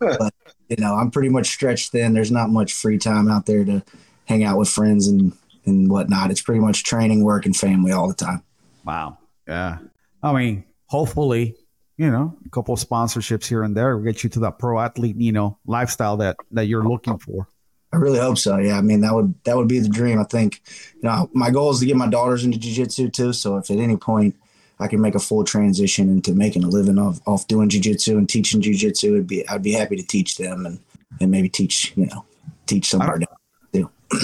[0.00, 0.34] but
[0.68, 2.12] you know, I'm pretty much stretched thin.
[2.12, 3.82] There's not much free time out there to
[4.26, 5.32] hang out with friends and
[5.64, 6.30] and whatnot.
[6.30, 8.42] It's pretty much training, work, and family all the time.
[8.84, 9.18] Wow.
[9.46, 9.78] Yeah.
[10.22, 11.56] I mean, hopefully,
[11.98, 14.78] you know, a couple of sponsorships here and there will get you to that pro
[14.78, 17.48] athlete, you know, lifestyle that that you're looking for.
[17.92, 18.56] I really hope so.
[18.58, 20.20] Yeah, I mean that would that would be the dream.
[20.20, 20.62] I think,
[20.94, 23.32] you know, my goal is to get my daughters into jiu-jitsu too.
[23.32, 24.37] So if at any point
[24.78, 28.28] I can make a full transition into making a living off, off doing jiu-jitsu and
[28.28, 30.78] teaching jiu-jitsu, it'd be I'd be happy to teach them and
[31.20, 32.24] and maybe teach you know
[32.66, 33.22] teach some of
[33.72, 33.90] too.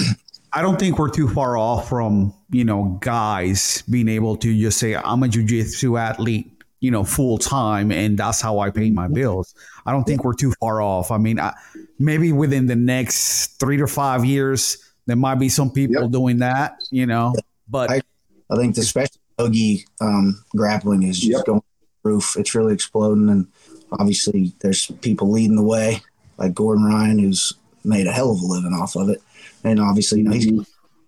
[0.53, 4.79] I don't think we're too far off from, you know, guys being able to just
[4.79, 9.07] say, I'm a jujitsu athlete, you know, full time, and that's how I pay my
[9.07, 9.55] bills.
[9.85, 11.09] I don't think we're too far off.
[11.11, 11.53] I mean, I,
[11.99, 16.11] maybe within the next three to five years, there might be some people Yep.
[16.11, 17.33] doing that, you know,
[17.69, 18.01] but I-
[18.49, 21.45] I think the special boogie um, grappling is just Yep.
[21.45, 21.61] going
[22.03, 22.35] roof.
[22.37, 23.47] It's really exploding, and
[23.93, 26.01] obviously there's people leading the way,
[26.37, 29.21] like Gordon Ryan, who's made a hell of a living off of it,
[29.63, 30.51] and obviously you know he's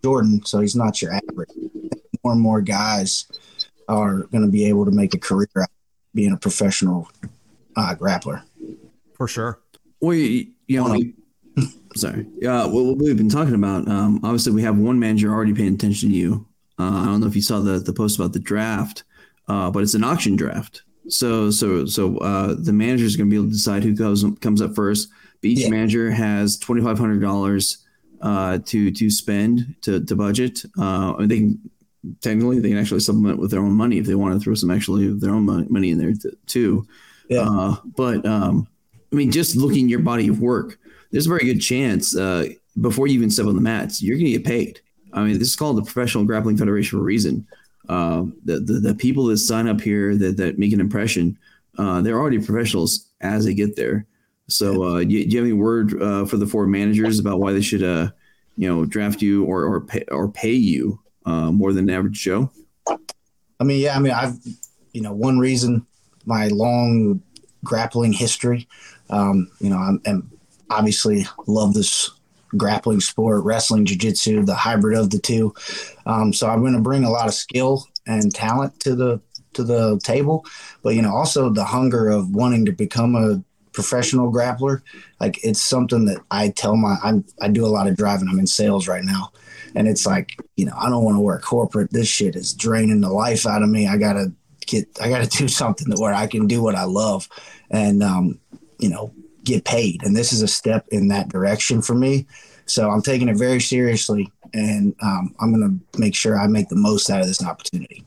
[0.03, 1.49] Jordan, so he's not your average.
[2.23, 3.25] More and more guys
[3.87, 5.69] are going to be able to make a career out of
[6.13, 7.09] being a professional
[7.75, 8.43] uh, grappler.
[9.15, 9.59] for sure.
[10.01, 11.13] We, you, you
[11.57, 11.63] know,
[11.95, 12.27] sorry.
[12.39, 13.87] Yeah, well, what we've been talking about.
[13.87, 16.45] Um, obviously, we have one manager already paying attention to you.
[16.79, 19.03] Uh, I don't know if you saw the the post about the draft,
[19.47, 20.83] uh, but it's an auction draft.
[21.09, 24.23] So, so, so uh, the manager is going to be able to decide who goes
[24.41, 25.09] comes up first.
[25.41, 25.69] But each Yeah.
[25.69, 27.83] manager has twenty five hundred dollars
[28.21, 30.63] uh, to to spend to to budget.
[30.77, 31.69] Uh, and they can
[32.21, 34.71] technically they can actually supplement with their own money if they want to throw some
[34.71, 36.13] actually their own money in there
[36.45, 36.87] too.
[37.29, 37.41] Yeah.
[37.41, 38.67] Uh, but um,
[39.11, 40.79] I mean, just looking at your body of work,
[41.11, 42.49] there's a very good chance uh,
[42.81, 44.81] before you even step on the mats, you're going to get paid.
[45.13, 47.47] I mean, this is called the Professional Grappling Federation for a reason.
[47.89, 51.37] Uh, the, the the people that sign up here that, that make an impression,
[51.77, 54.05] uh, they're already professionals as they get there.
[54.49, 57.39] So, uh, do, you, do you have any word uh, for the four managers about
[57.39, 58.09] why they should, uh,
[58.57, 62.49] you know, draft you or or pay, or pay you uh, more than average Joe?
[63.59, 64.37] I mean, yeah, I mean, I've,
[64.93, 65.85] you know, one reason
[66.25, 67.21] my long
[67.63, 68.67] grappling history,
[69.09, 70.31] um, you know, I'm, I'm
[70.69, 72.11] obviously love this
[72.55, 75.53] grappling sport, wrestling, jiu-jitsu, the hybrid of the two.
[76.05, 79.19] Um, so I'm going to bring a lot of skill and talent to the
[79.53, 80.45] to the table,
[80.83, 83.41] but you know, also the hunger of wanting to become a
[83.77, 84.81] professional grappler.
[85.19, 88.27] Like it's something that I tell my I'm I do a lot of driving.
[88.27, 89.31] I'm in sales right now.
[89.75, 91.91] And it's like, you know, I don't want to work corporate.
[91.91, 93.87] This shit is draining the life out of me.
[93.87, 94.31] I gotta
[94.65, 97.29] get I gotta do something where I can do what I love
[97.69, 98.39] and um,
[98.79, 99.13] you know,
[99.43, 100.01] get paid.
[100.01, 102.25] And this is a step in that direction for me.
[102.65, 106.75] So I'm taking it very seriously and um, I'm gonna make sure I make the
[106.75, 108.03] most out of this opportunity.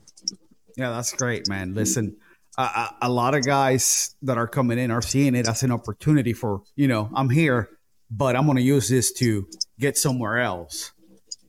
[0.75, 1.73] Yeah, that's great, man.
[1.73, 2.17] Listen,
[2.57, 6.63] a, lot of guys that are coming in are seeing it as an opportunity for,
[6.75, 7.69] you know, I'm here,
[8.09, 9.47] but I'm going to use this to
[9.79, 10.91] get somewhere else.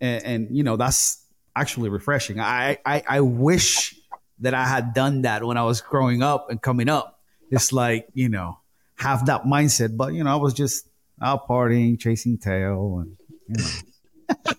[0.01, 1.25] And, and you know, that's
[1.57, 2.41] actually refreshing.
[2.41, 3.95] I, I, I wish
[4.41, 7.21] that I had done that when I was growing up and coming up.
[7.51, 8.59] It's like, you know,
[8.97, 10.89] have that mindset, but, you know, I was just
[11.21, 13.05] out partying, chasing tail.
[13.05, 13.17] And,
[13.49, 14.53] you know.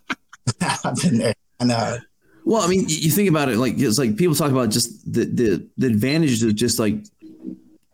[0.84, 1.34] I've been there.
[1.60, 1.98] And uh,
[2.46, 5.26] Well, I mean, you think about it like it's like people talk about just the
[5.26, 6.96] the, the advantages of just like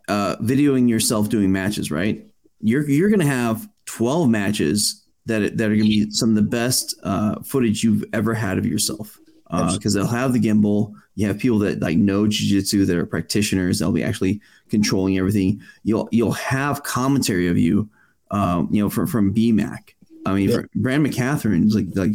[0.08, 2.26] uh, videoing yourself doing matches, right?
[2.60, 6.94] You're you're gonna have twelve matches that that are gonna be some of the best
[7.04, 9.18] uh, footage you've ever had of yourself
[9.74, 10.94] because they'll have the gimbal.
[11.14, 13.78] You have people that like know jujitsu that are practitioners.
[13.78, 15.60] They'll be actually controlling everything.
[15.84, 17.88] You'll you'll have commentary of you,
[18.30, 19.94] um, you know, from from BMAC.
[20.26, 20.62] I mean, Yeah.
[20.74, 22.12] Brandon McCaghren is like like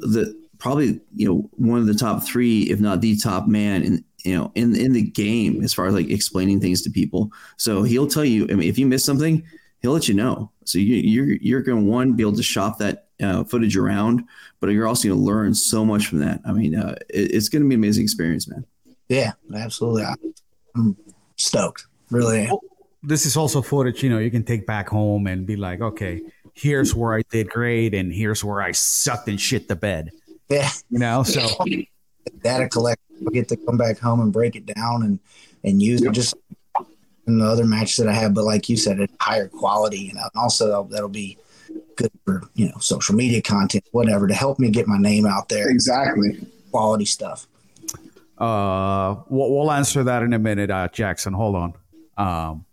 [0.00, 4.04] the probably you know one of the top three, if not the top man in
[4.24, 7.30] you know in in the game as far as like explaining things to people.
[7.56, 8.44] So he'll tell you.
[8.50, 9.44] I mean, if you miss something,
[9.80, 10.50] he'll let you know.
[10.64, 14.24] So you, you're you're going to one be able to shop that uh, footage around,
[14.60, 16.40] but you're also going to learn so much from that.
[16.44, 18.64] I mean, uh, it, it's going to be an amazing experience, man.
[19.08, 20.02] yeah, absolutely.
[20.04, 20.14] I-
[20.76, 20.96] I'm
[21.36, 21.86] stoked.
[22.10, 22.56] Really am.
[23.02, 26.20] this is also footage you know you can take back home and be like, okay,
[26.54, 30.10] here's where I did great, and here's where I sucked and shit the bed.
[30.48, 31.46] Yeah, You know, so
[32.42, 33.00] data collect.
[33.26, 35.18] I get to come back home and break it down and
[35.64, 36.34] and use it just
[37.26, 38.32] in the other matches that I have.
[38.32, 40.22] But like you said, at higher quality, you know.
[40.22, 41.36] And also that'll, that'll be
[41.96, 45.48] good for you know social media content, whatever, to help me get my name out
[45.48, 45.68] there.
[45.68, 46.38] Exactly.
[46.70, 47.46] Quality stuff.
[48.38, 51.32] uh, we'll, we'll answer that in a minute, uh, Jackson.
[51.32, 51.74] Hold on.
[52.16, 52.64] Um,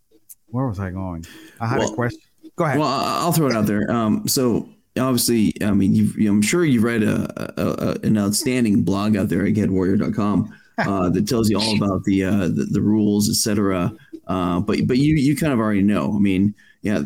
[0.48, 1.26] where was I going?
[1.60, 2.22] I had Well- a question.
[2.58, 2.80] Go ahead.
[2.80, 3.92] Well, I'll throw it out there.
[3.92, 7.28] Um, so obviously, I mean, you've, I'm sure you've read a,
[7.62, 12.04] a, a an outstanding blog out there at GetWarrior.com uh, that tells you all about
[12.04, 13.94] the uh, the, the rules, etc.
[14.28, 16.16] Uh, but but you you kind of already know.
[16.16, 17.04] I mean, yeah,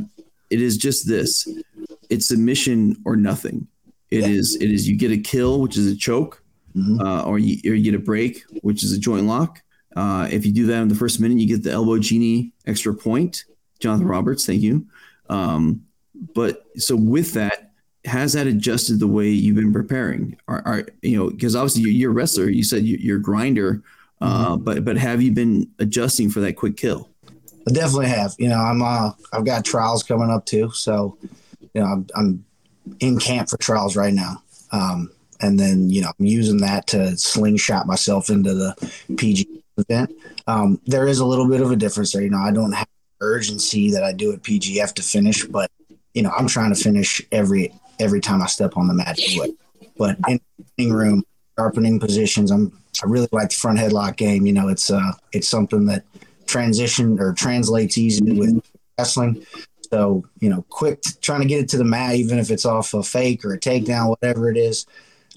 [0.49, 1.47] it is just this.
[2.10, 3.67] It's submission or nothing.
[4.12, 6.41] It is it is you get a kill, which is a choke,
[6.75, 6.99] Mhm.
[7.02, 9.62] uh, or you or you get a break, which is a joint lock.
[9.95, 12.93] Uh, if you do that in the first minute, you get the elbow genie extra
[12.93, 13.45] point.
[13.80, 14.86] Jonathan Roberts, thank you.
[15.30, 15.84] Um,
[16.34, 17.68] but so with that,
[18.05, 20.38] has that adjusted the way you've been preparing?
[20.47, 22.49] Are, are you know because obviously you're, you're a wrestler.
[22.49, 23.81] You said you- you're a grinder,
[24.21, 27.09] uh, but but have you been adjusting for that quick kill?
[27.67, 28.33] I definitely have.
[28.39, 31.17] You know, I'm uh, I've got trials coming up too, so
[31.73, 32.45] you know, I'm, I'm
[32.99, 34.41] in camp for trials right now.
[34.71, 40.12] Um, and then you know, I'm using that to slingshot myself into the PG event.
[40.47, 42.21] Um, there is a little bit of a difference there.
[42.21, 42.88] You know, I don't have
[43.21, 45.69] urgency that I do at PGF to finish, but
[46.13, 49.19] you know, I'm trying to finish every every time I step on the mat.
[49.97, 50.39] But in
[50.77, 51.23] the room,
[51.57, 52.71] sharpening positions, I'm
[53.03, 54.45] I really like the front headlock game.
[54.45, 56.03] You know, it's uh, it's something that
[56.47, 58.62] transition or translates easily with
[58.97, 59.45] wrestling.
[59.91, 62.93] So, you know, quick trying to get it to the mat, even if it's off
[62.93, 64.85] a fake or a takedown, whatever it is.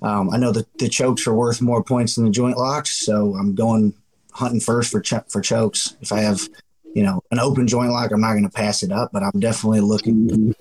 [0.03, 3.35] Um, I know that the chokes are worth more points than the joint locks, so
[3.35, 3.95] I'm going
[4.33, 5.97] hunting first for ch- for chokes.
[6.01, 6.41] If I have,
[6.95, 9.39] you know, an open joint lock, I'm not going to pass it up, but I'm
[9.39, 10.55] definitely looking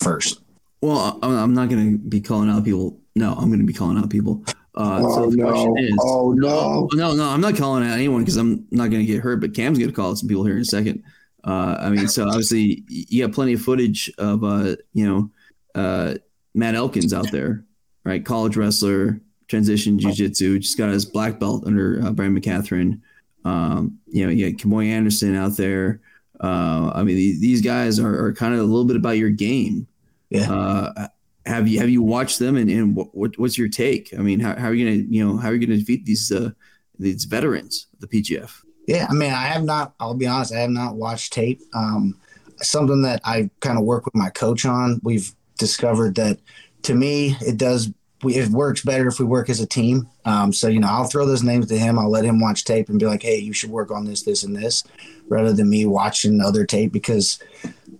[0.00, 0.40] first.
[0.82, 2.98] Well, I'm not going to be calling out people.
[3.14, 4.42] No, I'm going to be calling out people.
[4.74, 5.82] Uh, Oh, so the question no.
[5.82, 6.88] is, Oh, no.
[6.92, 9.40] no, no, I'm not calling out anyone because I'm not going to get hurt.
[9.40, 11.02] But Cam's going to call out some people here in a second.
[11.44, 15.30] Uh, I mean, so obviously you got plenty of footage of uh, you know
[15.74, 16.14] uh,
[16.54, 17.64] Matt Elkins out there,
[18.04, 18.24] right?
[18.24, 23.00] College wrestler, transition jiu-jitsu, just got his black belt under uh, Brandon McCaghren.
[23.44, 26.00] Um, you know, you got Kamoy Anderson out there.
[26.42, 29.30] Uh, I mean, these, these guys are, are kind of a little bit about your
[29.30, 29.86] game.
[30.30, 30.52] Yeah.
[30.52, 31.08] Uh,
[31.46, 34.14] have you have you watched them and, and what, what what's your take?
[34.16, 36.30] I mean, how, how are you gonna you know how are you gonna defeat these
[36.30, 36.50] uh,
[36.98, 38.62] these veterans of the PGF?
[38.86, 39.94] Yeah, I mean, I have not.
[40.00, 41.60] I'll be honest, I have not watched tape.
[41.74, 42.16] Um,
[42.62, 45.00] something that I kind of work with my coach on.
[45.02, 46.38] We've discovered that
[46.82, 47.92] to me, it does.
[48.22, 50.06] We, it works better if we work as a team.
[50.26, 51.98] Um, so you know, I'll throw those names to him.
[51.98, 54.42] I'll let him watch tape and be like, "Hey, you should work on this, this,
[54.42, 54.84] and this,"
[55.28, 56.92] rather than me watching other tape.
[56.92, 57.38] Because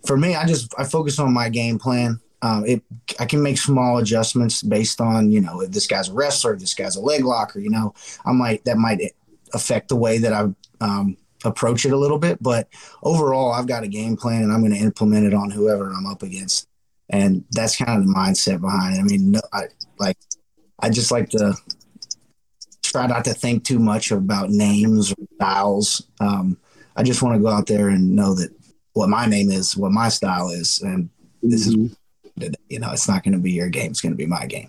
[0.07, 2.21] for me, I just I focus on my game plan.
[2.43, 2.83] Um, it
[3.19, 6.75] I can make small adjustments based on you know if this guy's a wrestler, this
[6.75, 7.61] guy's a leg locker.
[7.61, 9.01] You know, I might that might
[9.53, 10.49] affect the way that I
[10.81, 12.43] um, approach it a little bit.
[12.43, 12.69] But
[13.03, 16.07] overall, I've got a game plan and I'm going to implement it on whoever I'm
[16.07, 16.69] up against.
[17.09, 19.01] And that's kind of the mindset behind it.
[19.01, 19.65] I mean, no, I
[19.99, 20.17] like,
[20.79, 21.55] I just like to
[22.83, 26.07] try not to think too much about names or styles.
[26.21, 26.57] Um,
[26.97, 28.51] I just want to go out there and know that
[28.93, 31.09] what my name is, what my style is, and
[31.43, 31.75] this is,
[32.69, 33.91] you know, it's not going to be your game.
[33.91, 34.69] It's going to be my game.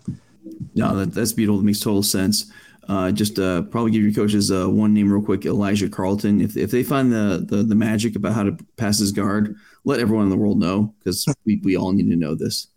[0.75, 1.59] No, that, that's beautiful.
[1.59, 2.51] It makes total sense.
[2.87, 6.41] Uh, just uh, probably give your coaches uh, one name real quick, Elijah Carlton.
[6.41, 9.55] If, if they find the, the the magic about how to pass his guard,
[9.85, 12.67] let everyone in the world know because we, we all need to know this.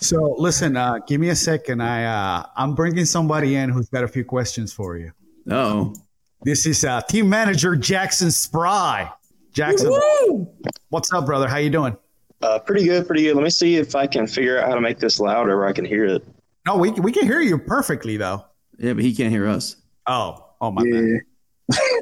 [0.00, 1.82] So listen, uh, give me a second.
[1.82, 5.12] I uh, I'm bringing somebody in who's got a few questions for you.
[5.50, 5.94] Oh,
[6.42, 9.10] This is uh, team manager Jackson Spry.
[9.54, 9.92] Jackson,
[10.88, 11.46] what's up, brother?
[11.46, 11.96] How you doing?
[12.42, 13.36] Uh, pretty good, pretty good.
[13.36, 15.72] Let me see if I can figure out how to make this louder where I
[15.72, 16.26] can hear it.
[16.66, 18.44] No, we we can hear you perfectly though.
[18.78, 19.76] yeah, but he can't hear us.
[20.06, 21.20] Oh, oh my bad.
[21.72, 21.78] Yeah.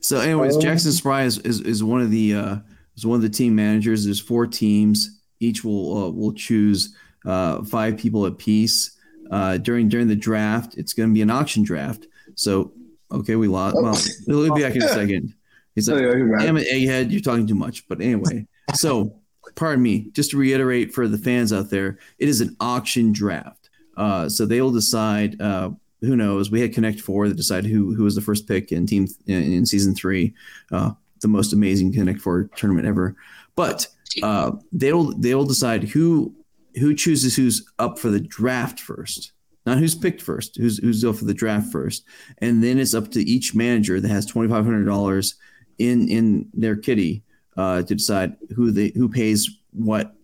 [0.00, 2.56] So, anyways, Um, Jackson Spry is, is, is one of the uh,
[2.96, 4.04] is one of the team managers.
[4.04, 5.20] There's four teams.
[5.38, 8.98] Each will uh, will choose uh, five people apiece.
[9.30, 12.08] Uh, during during the draft, it's going to be an auction draft.
[12.34, 12.72] So,
[13.12, 13.76] okay, we lost.
[13.80, 15.34] Well, we'll be back in a second.
[15.78, 16.42] He's like, Oh, yeah, you're right.
[16.44, 17.86] damn it, egghead, you're talking too much.
[17.88, 19.14] But anyway, so
[19.54, 20.10] pardon me.
[20.12, 23.70] Just to reiterate for the fans out there, it is an auction draft.
[23.96, 25.40] Uh, so they will decide.
[25.40, 26.48] Uh, who knows?
[26.50, 29.52] We had Connect Four that decided who who was the first pick in team in,
[29.52, 30.32] in season three,
[30.70, 33.16] uh, the most amazing Connect Four tournament ever.
[33.56, 33.88] But
[34.22, 36.32] uh, they'll they'll decide who
[36.76, 39.32] who chooses who's up for the draft first,
[39.66, 42.04] not who's picked first, who's who's up for the draft first,
[42.38, 45.34] and then it's up to each manager that has twenty five hundred dollars
[45.78, 47.22] in in their kitty
[47.56, 50.14] uh, to decide who they who pays what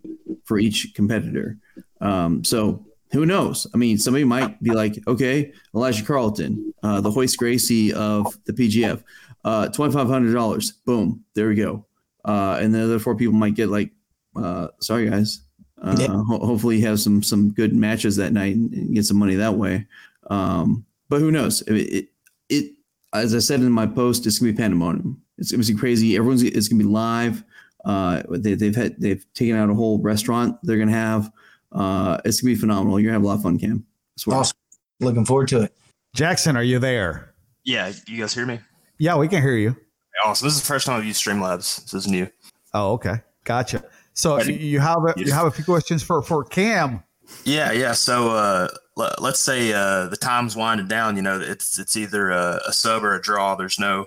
[0.44, 1.58] for each competitor.
[2.00, 3.66] Um, so who knows?
[3.72, 8.52] I mean, somebody might be like, okay, Elijah Carlton, uh, the Royce Gracie of the
[8.52, 9.02] PGF,
[9.44, 10.72] uh, twenty five hundred dollars.
[10.84, 11.86] Boom, there we go.
[12.24, 13.90] Uh, and the other four people might get like,
[14.36, 15.40] uh, sorry guys.
[15.82, 16.06] Uh, Yeah.
[16.08, 19.34] ho- hopefully, you have some some good matches that night and, and get some money
[19.36, 19.86] that way.
[20.30, 21.60] Um, but who knows?
[21.62, 22.08] It, it,
[22.48, 22.72] it,
[23.12, 25.20] as I said in my post, it's gonna be pandemonium.
[25.38, 26.16] It's gonna be crazy.
[26.16, 27.44] Everyone's it's gonna be live.
[27.84, 30.58] Uh, they, they've had they've taken out a whole restaurant.
[30.62, 31.30] They're gonna have.
[31.72, 32.98] Uh, it's gonna be phenomenal.
[32.98, 33.84] You're gonna have a lot of fun, Cam.
[34.16, 34.38] Swear.
[34.38, 34.56] Awesome.
[35.00, 35.74] Looking forward to it.
[36.14, 37.34] Jackson, are you there?
[37.64, 38.60] Yeah, you guys hear me?
[38.98, 39.76] Yeah, we can hear you.
[40.24, 40.46] Awesome.
[40.46, 41.90] This is the first time I've used Streamlabs.
[41.90, 42.28] This is new.
[42.72, 43.82] Oh, okay, gotcha.
[44.12, 44.54] So Ready?
[44.54, 47.02] you have a, you have a few questions for for Cam.
[47.44, 47.92] Yeah, yeah.
[47.92, 51.16] So uh, l- let's say uh, the time's winding down.
[51.16, 53.56] You know, it's it's either a, a sub or a draw.
[53.56, 54.06] There's no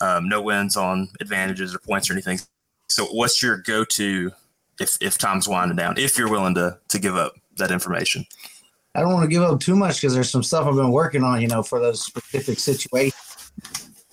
[0.00, 2.38] um, no wins on advantages or points or anything.
[2.88, 4.32] So what's your go to
[4.80, 5.98] if if time's winding down?
[5.98, 8.24] If you're willing to to give up that information.
[8.94, 11.22] I don't want to give up too much because there's some stuff I've been working
[11.22, 13.52] on, you know, for those specific situations.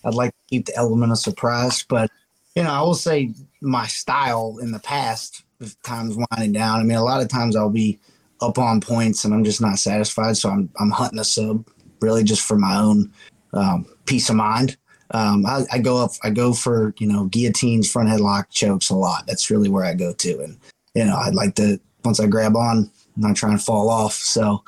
[0.04, 2.12] I'd like to keep the element of surprise, but
[2.56, 6.80] you know, I will say my style in the past, if time's winding down.
[6.80, 8.00] I mean, a lot of times I'll be
[8.41, 11.67] up on points and I'm just not satisfied, so I'm I'm hunting a sub
[12.02, 13.12] really just for my own
[13.54, 14.78] um, peace of mind.
[15.12, 18.96] Um, I, I go up, I go for you know guillotines, front headlock, chokes a
[18.96, 19.26] lot.
[19.28, 20.58] That's really where I go to, and
[20.96, 24.13] you know, I'd like to once I grab on, I'm not trying to fall off.
[24.13, 24.63] So,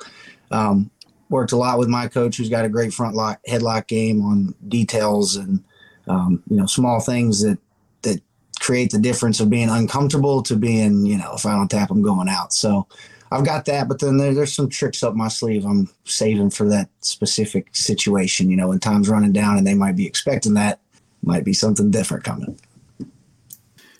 [0.50, 0.90] um,
[1.30, 4.54] worked a lot with my coach, who's got a great front lock headlock game on
[4.68, 5.64] details and
[6.06, 7.58] um, you know small things that
[8.02, 8.20] that
[8.60, 12.02] create the difference of being uncomfortable to being you know if I don't tap, I'm
[12.02, 12.52] going out.
[12.52, 12.86] So.
[13.30, 16.68] I've got that, but then there, there's some tricks up my sleeve I'm saving for
[16.68, 18.50] that specific situation.
[18.50, 20.80] You know, when time's running down and they might be expecting that,
[21.22, 22.58] might be something different coming.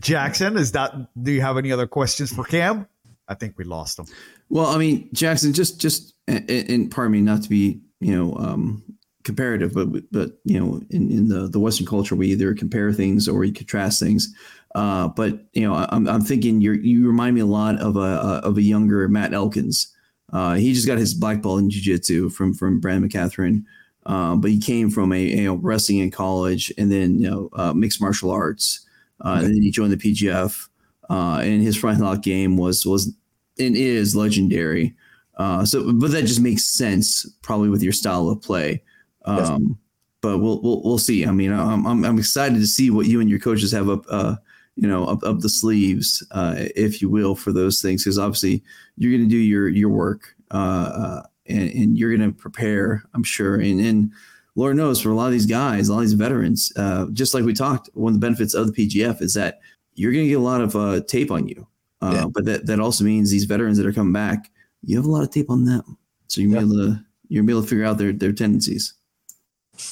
[0.00, 0.94] Jackson, is that?
[1.20, 2.86] Do you have any other questions for Cam?
[3.28, 4.06] I think we lost him.
[4.48, 8.36] Well, I mean, Jackson, just just and, and pardon me, not to be you know
[8.36, 8.82] um,
[9.24, 13.28] comparative, but but you know, in, in the the Western culture, we either compare things
[13.28, 14.34] or we contrast things.
[14.74, 18.40] Uh, but you know, I'm I'm thinking you you remind me a lot of a
[18.44, 19.94] of a younger Matt Elkins.
[20.32, 23.64] Uh, he just got his black belt in jiu-jitsu from from Brandon McCaghren.
[24.06, 27.48] Um, but he came from a you know wrestling in college and then you know
[27.54, 28.86] uh, mixed martial arts,
[29.24, 30.68] uh, and then he joined the PGF.
[31.10, 33.12] Uh, and his front lock game was was
[33.58, 34.94] and is legendary.
[35.38, 38.82] Uh, so, but that just makes sense probably with your style of play.
[39.24, 39.78] Um,
[40.20, 41.24] but we'll, we'll we'll see.
[41.24, 44.04] I mean, I'm, I'm I'm excited to see what you and your coaches have up,
[44.10, 44.36] uh,
[44.78, 48.62] you know, up, up the sleeves, uh, if you will, for those things, because obviously
[48.96, 50.54] you're going to do your your work, uh,
[50.94, 53.02] uh, and, and you're going to prepare.
[53.12, 54.12] I'm sure, and and
[54.54, 57.34] Lord knows for a lot of these guys, a lot of these veterans, uh, just
[57.34, 59.58] like we talked, one of the benefits of the PGF is that
[59.94, 61.66] you're going to get a lot of uh, tape on you.
[62.00, 62.26] Uh, Yeah.
[62.32, 64.52] But that, that also means these veterans that are coming back,
[64.84, 67.62] you have a lot of tape on them, so you're be able to you're able
[67.62, 68.94] to figure out their their tendencies.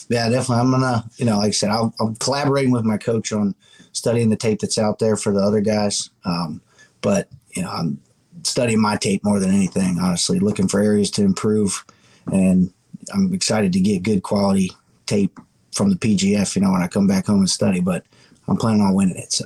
[0.09, 0.63] Yeah, definitely.
[0.63, 3.55] I'm gonna, you know, like I said, I'll, I'm collaborating with my coach on
[3.97, 6.11] studying the tape that's out there for the other guys.
[6.25, 6.61] Um,
[7.01, 8.01] but you know, I'm
[8.43, 9.99] studying my tape more than anything.
[9.99, 11.85] Honestly, looking for areas to improve,
[12.33, 12.73] and
[13.15, 14.71] I'm excited to get good quality
[15.07, 15.39] tape
[15.73, 16.55] from the PGF.
[16.55, 17.81] You know, when I come back home and study.
[17.81, 18.05] But
[18.49, 19.33] I'm planning on winning it.
[19.33, 19.45] So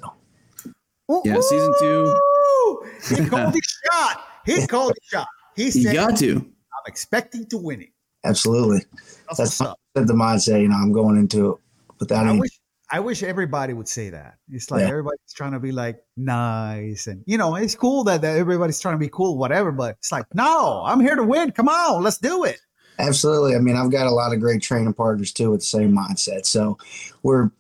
[1.25, 2.05] Yeah, season two.
[2.05, 2.91] Woo!
[3.09, 4.25] He called his shot.
[4.45, 5.29] He called his shot.
[5.57, 6.37] He said, You got to.
[6.37, 7.91] "I'm expecting to win it."
[8.25, 8.81] absolutely,
[9.29, 9.79] That's that's what's up.
[9.95, 10.61] the mindset.
[10.63, 11.59] You know, I'm going into it
[12.01, 12.41] without I any.
[12.41, 12.60] wish
[12.93, 14.37] I wish everybody would say that.
[14.51, 14.89] It's like Yeah.
[14.89, 18.95] everybody's trying to be like nice and you know, it's cool that, that everybody's trying
[18.95, 21.53] to be cool, whatever, but it's like, no, I'm here to win.
[21.53, 22.61] Come on, let's do it.
[22.99, 23.55] Absolutely.
[23.55, 26.47] I mean, I've got a lot of great training partners too with the same mindset.
[26.47, 26.77] So
[27.23, 27.51] we're,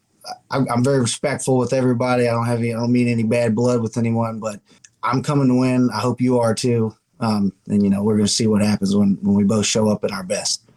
[0.50, 2.28] I'm, I'm very respectful with everybody.
[2.28, 4.60] I don't have any, I don't mean any bad blood with anyone, but
[5.02, 5.90] I'm coming to win.
[5.94, 6.94] I hope you are too.
[7.20, 9.88] Um, and you know, we're going to see what happens when, when we both show
[9.88, 10.70] up at our best.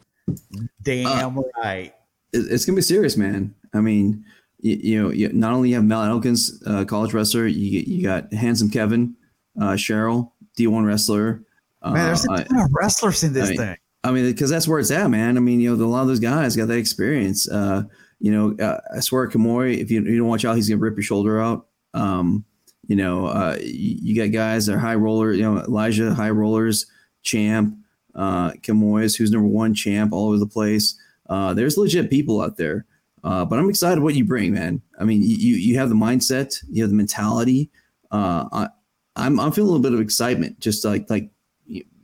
[0.84, 1.94] Damn right.
[2.32, 3.54] It's gonna be serious, man.
[3.74, 4.24] I mean,
[4.64, 8.04] you, you know, you, not only you have Matt Elkins, uh, college wrestler, you you
[8.04, 9.16] got handsome Kevin,
[9.62, 11.44] uh, Cheryl, D1 wrestler.
[11.82, 13.78] Uh, Man, there's a I- ton of wrestlers in this I mean, thing.
[14.06, 15.38] I mean, because that's where it's at, man.
[15.38, 17.50] I mean, you know, a lot of those guys got that experience.
[17.50, 17.84] Uh,
[18.20, 20.96] you know, uh, I swear, Kamori, if you, you don't watch out, he's gonna rip
[20.96, 21.68] your shoulder out.
[21.94, 22.46] Um,
[22.88, 25.32] you know, uh, you, you got guys that are high roller.
[25.34, 26.86] You know, Elijah, high rollers,
[27.22, 27.78] champ,
[28.16, 30.96] uh, Kamoyes, who's number one champ all over the place.
[31.30, 32.86] Uh, there's legit people out there.
[33.24, 34.82] Uh, but I'm excited what you bring, man.
[35.00, 37.70] I mean, you you have the mindset, you have the mentality.
[38.12, 38.68] Uh, I,
[39.16, 41.30] I'm I'm feeling a little bit of excitement, just like like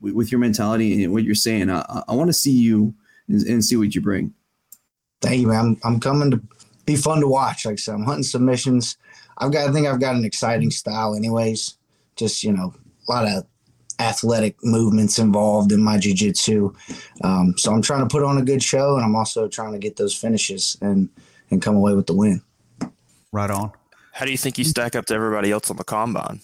[0.01, 1.69] with your mentality and what you're saying.
[1.69, 2.93] I, I want to see you
[3.27, 4.33] and, and see what you bring.
[5.21, 5.59] Thank you, man.
[5.59, 6.41] I'm, I'm coming to
[6.85, 7.65] be fun to watch.
[7.65, 8.97] Like I said, I'm hunting submissions.
[9.37, 11.77] I've got I think I've got an exciting style, anyways.
[12.15, 12.73] Just you know,
[13.07, 13.45] a lot of
[13.99, 16.73] athletic movements involved in my jiu-jitsu.
[17.23, 19.79] Um, so I'm trying to put on a good show, and I'm also trying to
[19.79, 21.09] get those finishes and
[21.51, 22.41] and come away with the win.
[23.31, 23.71] Right on.
[24.13, 26.41] How do you think you stack up to everybody else on the combine?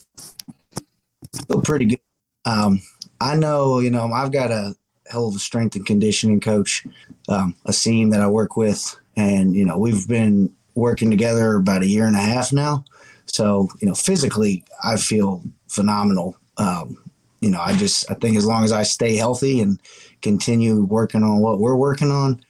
[1.47, 1.99] Feel pretty good.
[2.45, 2.81] Um,
[3.21, 4.75] I know, you know, I've got a
[5.07, 6.85] hell of a strength and conditioning coach,
[7.29, 11.83] um, a team that I work with, and you know, we've been working together about
[11.83, 12.83] a year and a half now.
[13.25, 16.37] So, you know, physically, I feel phenomenal.
[16.57, 16.97] Um,
[17.45, 19.79] you know, I just I think as long as I stay healthy and
[20.23, 22.41] continue working on what we're working on,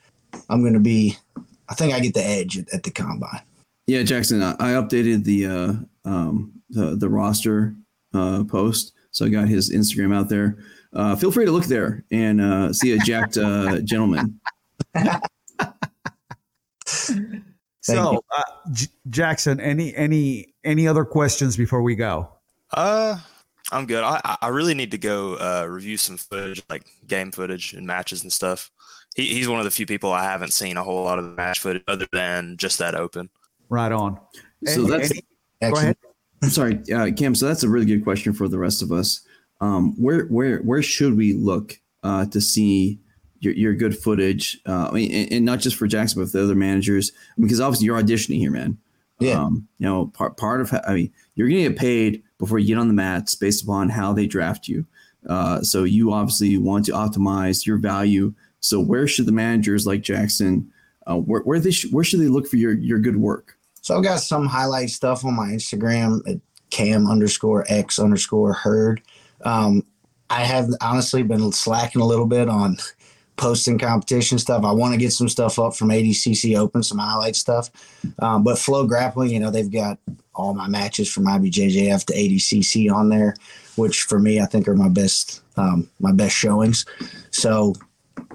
[0.50, 1.18] I'm going to be.
[1.68, 3.42] I think I get the edge at, at the combine.
[3.88, 5.74] Yeah, Jackson, I, I updated the uh,
[6.10, 7.76] um, the, the roster
[8.14, 10.60] uh, post, so I got his Instagram out there.
[10.94, 14.40] Uh, feel free to look there and uh, see a jacked uh, gentleman.
[17.82, 18.42] So, uh,
[18.72, 22.30] J- Jackson, any any any other questions before we go?
[22.72, 23.20] Uh,
[23.72, 24.04] I'm good.
[24.04, 28.22] I I really need to go uh, review some footage, like game footage and matches
[28.24, 28.70] and stuff.
[29.16, 31.32] He, he's one of the few people I haven't seen a whole lot of the
[31.32, 33.30] match footage other than just that open.
[33.70, 34.20] Right on.
[34.66, 35.84] So Any- that's- any- go Excellent.
[35.84, 35.98] ahead.
[36.44, 37.34] I'm sorry, uh, Cam.
[37.34, 39.22] So that's a really good question for the rest of us.
[39.62, 43.00] Um, where where where should we look uh, to see
[43.40, 44.60] your, your good footage?
[44.68, 47.60] Uh, I mean, and, and not just for Jackson, but for the other managers, because
[47.62, 48.78] obviously you're auditioning here, man.
[49.20, 49.42] Yeah.
[49.42, 52.78] Um, you know, part part of I mean, you're gonna get paid before you get
[52.78, 54.86] on the mats based upon how they draft you.
[55.28, 58.34] Uh, so you obviously want to optimize your value.
[58.60, 60.72] So where should the managers like Jackson,
[61.08, 63.58] uh, where where they sh- where should they look for your your good work?
[63.82, 66.40] So I've got some highlight stuff on my Instagram at
[66.72, 69.02] cam underscore x underscore herd.
[69.44, 69.84] Um,
[70.30, 72.78] I have honestly been slacking a little bit on
[73.38, 74.64] posting competition stuff.
[74.64, 77.70] I want to get some stuff up from ADCC Open, some highlight stuff.
[78.20, 80.00] Um, but FloGrappling, you know, they've got
[80.36, 83.36] all my matches from IBJJF to ADCC on there,
[83.76, 86.86] which for me I think are my best um, my best showings.
[87.32, 87.74] So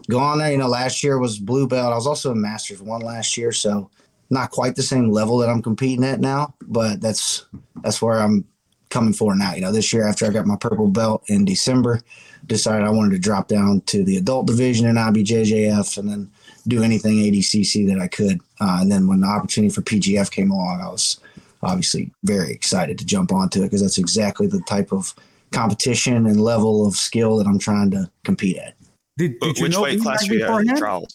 [0.08, 0.52] go on there.
[0.52, 1.92] You know, last year was blue belt.
[1.92, 3.90] I was also in Masters one last year, so
[4.30, 7.46] not quite the same level that I'm competing at now, but that's
[7.82, 8.44] that's where I'm
[8.88, 9.54] coming for now.
[9.54, 12.00] You know, this year after I got my purple belt in December,
[12.46, 16.30] decided I wanted to drop down to the adult division in IBJJF and then
[16.68, 18.40] do anything ADCC that I could.
[18.60, 21.19] Uh, and then when the opportunity for PGF came along, I was
[21.62, 25.14] obviously very excited to jump onto it because that's exactly the type of
[25.52, 28.74] competition and level of skill that I'm trying to compete at.
[29.18, 31.14] Did, did you know weight Emac class are you at trials?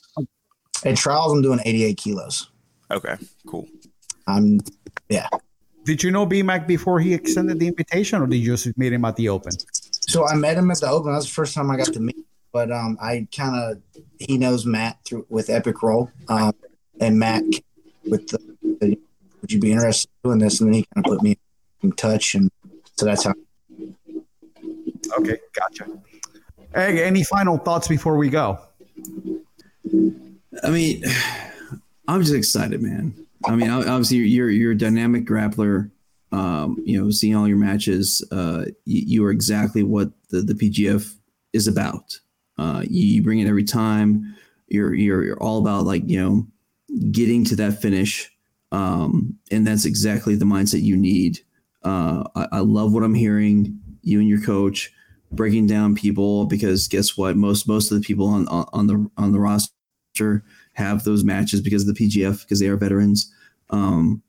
[0.84, 2.50] At trials, I'm doing 88 kilos.
[2.92, 3.16] Okay,
[3.48, 3.68] cool.
[4.28, 4.60] I'm
[5.86, 9.06] Did you know BMAC before he extended the invitation, or did you just meet him
[9.06, 9.52] at the Open?
[10.08, 11.12] So I met him at the Open.
[11.12, 12.18] That was the first time I got to meet.
[12.18, 12.26] him.
[12.52, 13.82] But um, I kind of
[14.20, 16.54] he knows Matt through with Epic Roll, um,
[17.02, 17.44] and Matt
[18.06, 18.40] with the,
[18.80, 18.98] the
[19.46, 20.60] would you be interested in doing this?
[20.60, 21.38] And then he kind of put me
[21.84, 22.50] in touch, and
[22.96, 23.34] so that's how.
[25.20, 25.86] Okay, gotcha.
[26.74, 28.58] Hey, any final thoughts before we go?
[30.64, 31.04] I mean,
[32.08, 33.14] I'm just excited, man.
[33.46, 35.92] I mean, obviously you're you're, you're a dynamic grappler.
[36.32, 40.56] Um, you know, seeing all your matches, uh, you, you are exactly what the, the
[40.56, 41.16] PGF
[41.54, 42.20] is about.
[42.58, 44.36] Uh, you, you bring it every time.
[44.70, 46.48] You're you're you're all about like you know
[47.12, 48.32] getting to that finish,
[48.72, 51.40] um, and that's exactly the mindset you need.
[51.84, 53.80] Uh, I, I love what I'm hearing.
[54.02, 54.92] You and your coach
[55.32, 57.36] breaking down people because guess what?
[57.36, 60.44] Most most of the people on on, the on the roster
[60.74, 63.32] have those matches because of the PGF because they are veterans.
[63.70, 64.22] Um,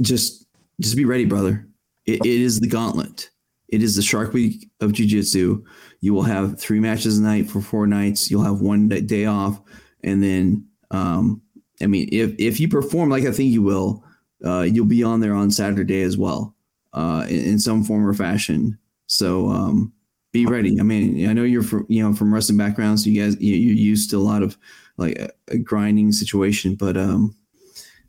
[0.00, 0.46] just
[0.80, 1.66] just be ready, brother.
[2.06, 3.30] It, it is the gauntlet.
[3.68, 5.64] It is the Shark Week of Jiu Jitsu.
[6.00, 8.30] You will have three matches a night for four nights.
[8.30, 9.60] You'll have one day off,
[10.02, 11.42] and then um,
[11.84, 14.02] I mean, if if you perform like I think you will,
[14.44, 16.54] uh, you'll be on there on Saturday as well,
[16.94, 18.78] uh, in, in some form or fashion.
[19.06, 19.92] So um,
[20.32, 20.80] be ready.
[20.80, 23.54] I mean, I know you're from you know from wrestling background, so you guys you,
[23.54, 24.56] you're used to a lot of
[24.96, 27.36] like a, a grinding situation, but um,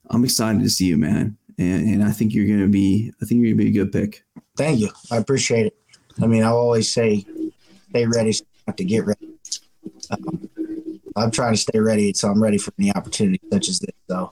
[0.09, 3.41] I'm excited to see you, man, and, and I think you're gonna be I think
[3.41, 4.23] you're gonna be a good pick.
[4.57, 4.89] Thank you.
[5.11, 5.77] I appreciate it.
[6.21, 7.25] I mean, I always say,
[7.89, 8.33] stay ready,
[8.67, 9.33] have to get ready.
[10.09, 10.49] Um,
[11.15, 13.91] I'm trying to stay ready, so I'm ready for any opportunity such as this.
[14.09, 14.31] So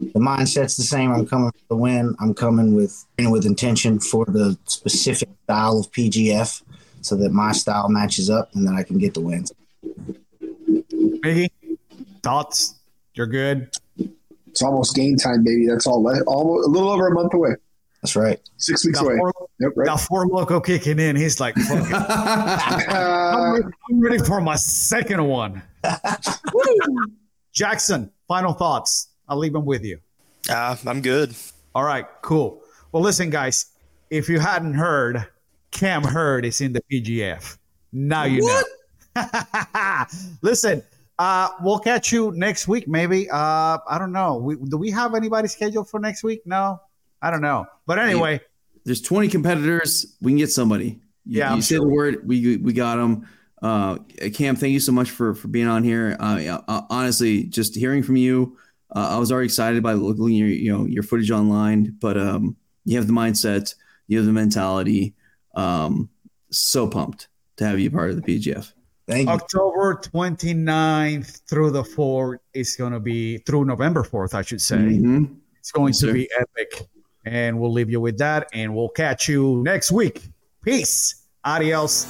[0.00, 1.10] the mindset's the same.
[1.12, 2.14] I'm coming for the win.
[2.20, 6.62] I'm coming with with intention for the specific style of PGF,
[7.00, 9.52] so that my style matches up and then I can get the wins.
[11.24, 11.48] Miggy,
[12.22, 12.74] thoughts?
[13.14, 13.70] You're good.
[14.48, 15.66] It's almost game time, baby.
[15.66, 16.02] That's all.
[16.02, 17.54] le- Almost a little over a month away.
[18.02, 18.38] That's right.
[18.56, 19.16] Six weeks away.
[19.16, 19.32] four,
[19.62, 19.86] Yep, right.
[19.86, 21.14] got Four Loko kicking in.
[21.14, 21.94] He's like, "Fuck it.
[21.94, 25.62] I'm, ready, I'm ready for my second one.
[27.52, 29.10] Jackson, final thoughts.
[29.28, 30.00] I'll leave them with you.
[30.50, 31.36] Uh, I'm good.
[31.76, 32.60] All right, cool.
[32.90, 33.66] Well, listen, guys,
[34.10, 35.28] if you hadn't heard,
[35.70, 37.56] Cam Hurd is in the PGF.
[37.92, 38.62] Now you know.
[40.42, 40.82] listen,
[41.20, 43.30] uh, we'll catch you next week, maybe.
[43.30, 44.38] Uh, I don't know.
[44.38, 46.42] We, do we have anybody scheduled for next week?
[46.46, 46.80] No,
[47.20, 47.66] I don't know.
[47.86, 48.40] But anyway,
[48.84, 50.16] There's 20 competitors.
[50.20, 51.00] We can get somebody.
[51.24, 52.26] You, Yeah, I'm you say the word.
[52.26, 53.28] We we got them.
[53.62, 53.98] Uh,
[54.34, 56.16] Cam, thank you so much for for being on here.
[56.18, 58.56] Uh, uh, honestly, just hearing from you,
[58.94, 61.96] uh, I was already excited by looking your you know your footage online.
[62.00, 63.72] But um, you have the mindset,
[64.08, 65.14] you have the mentality.
[65.54, 66.08] Um,
[66.50, 67.28] so pumped
[67.58, 68.72] to have you part of the PGF.
[69.06, 69.34] Thank you.
[69.34, 74.76] October 29th through the 4th is going to be through November 4th, I should say.
[74.76, 75.36] Mhm.
[75.58, 76.12] It's going Yes, to sir.
[76.12, 76.88] be epic.
[77.24, 78.48] And we'll leave you with that.
[78.52, 80.28] And we'll catch you next week.
[80.62, 81.26] Peace.
[81.44, 82.06] Adios.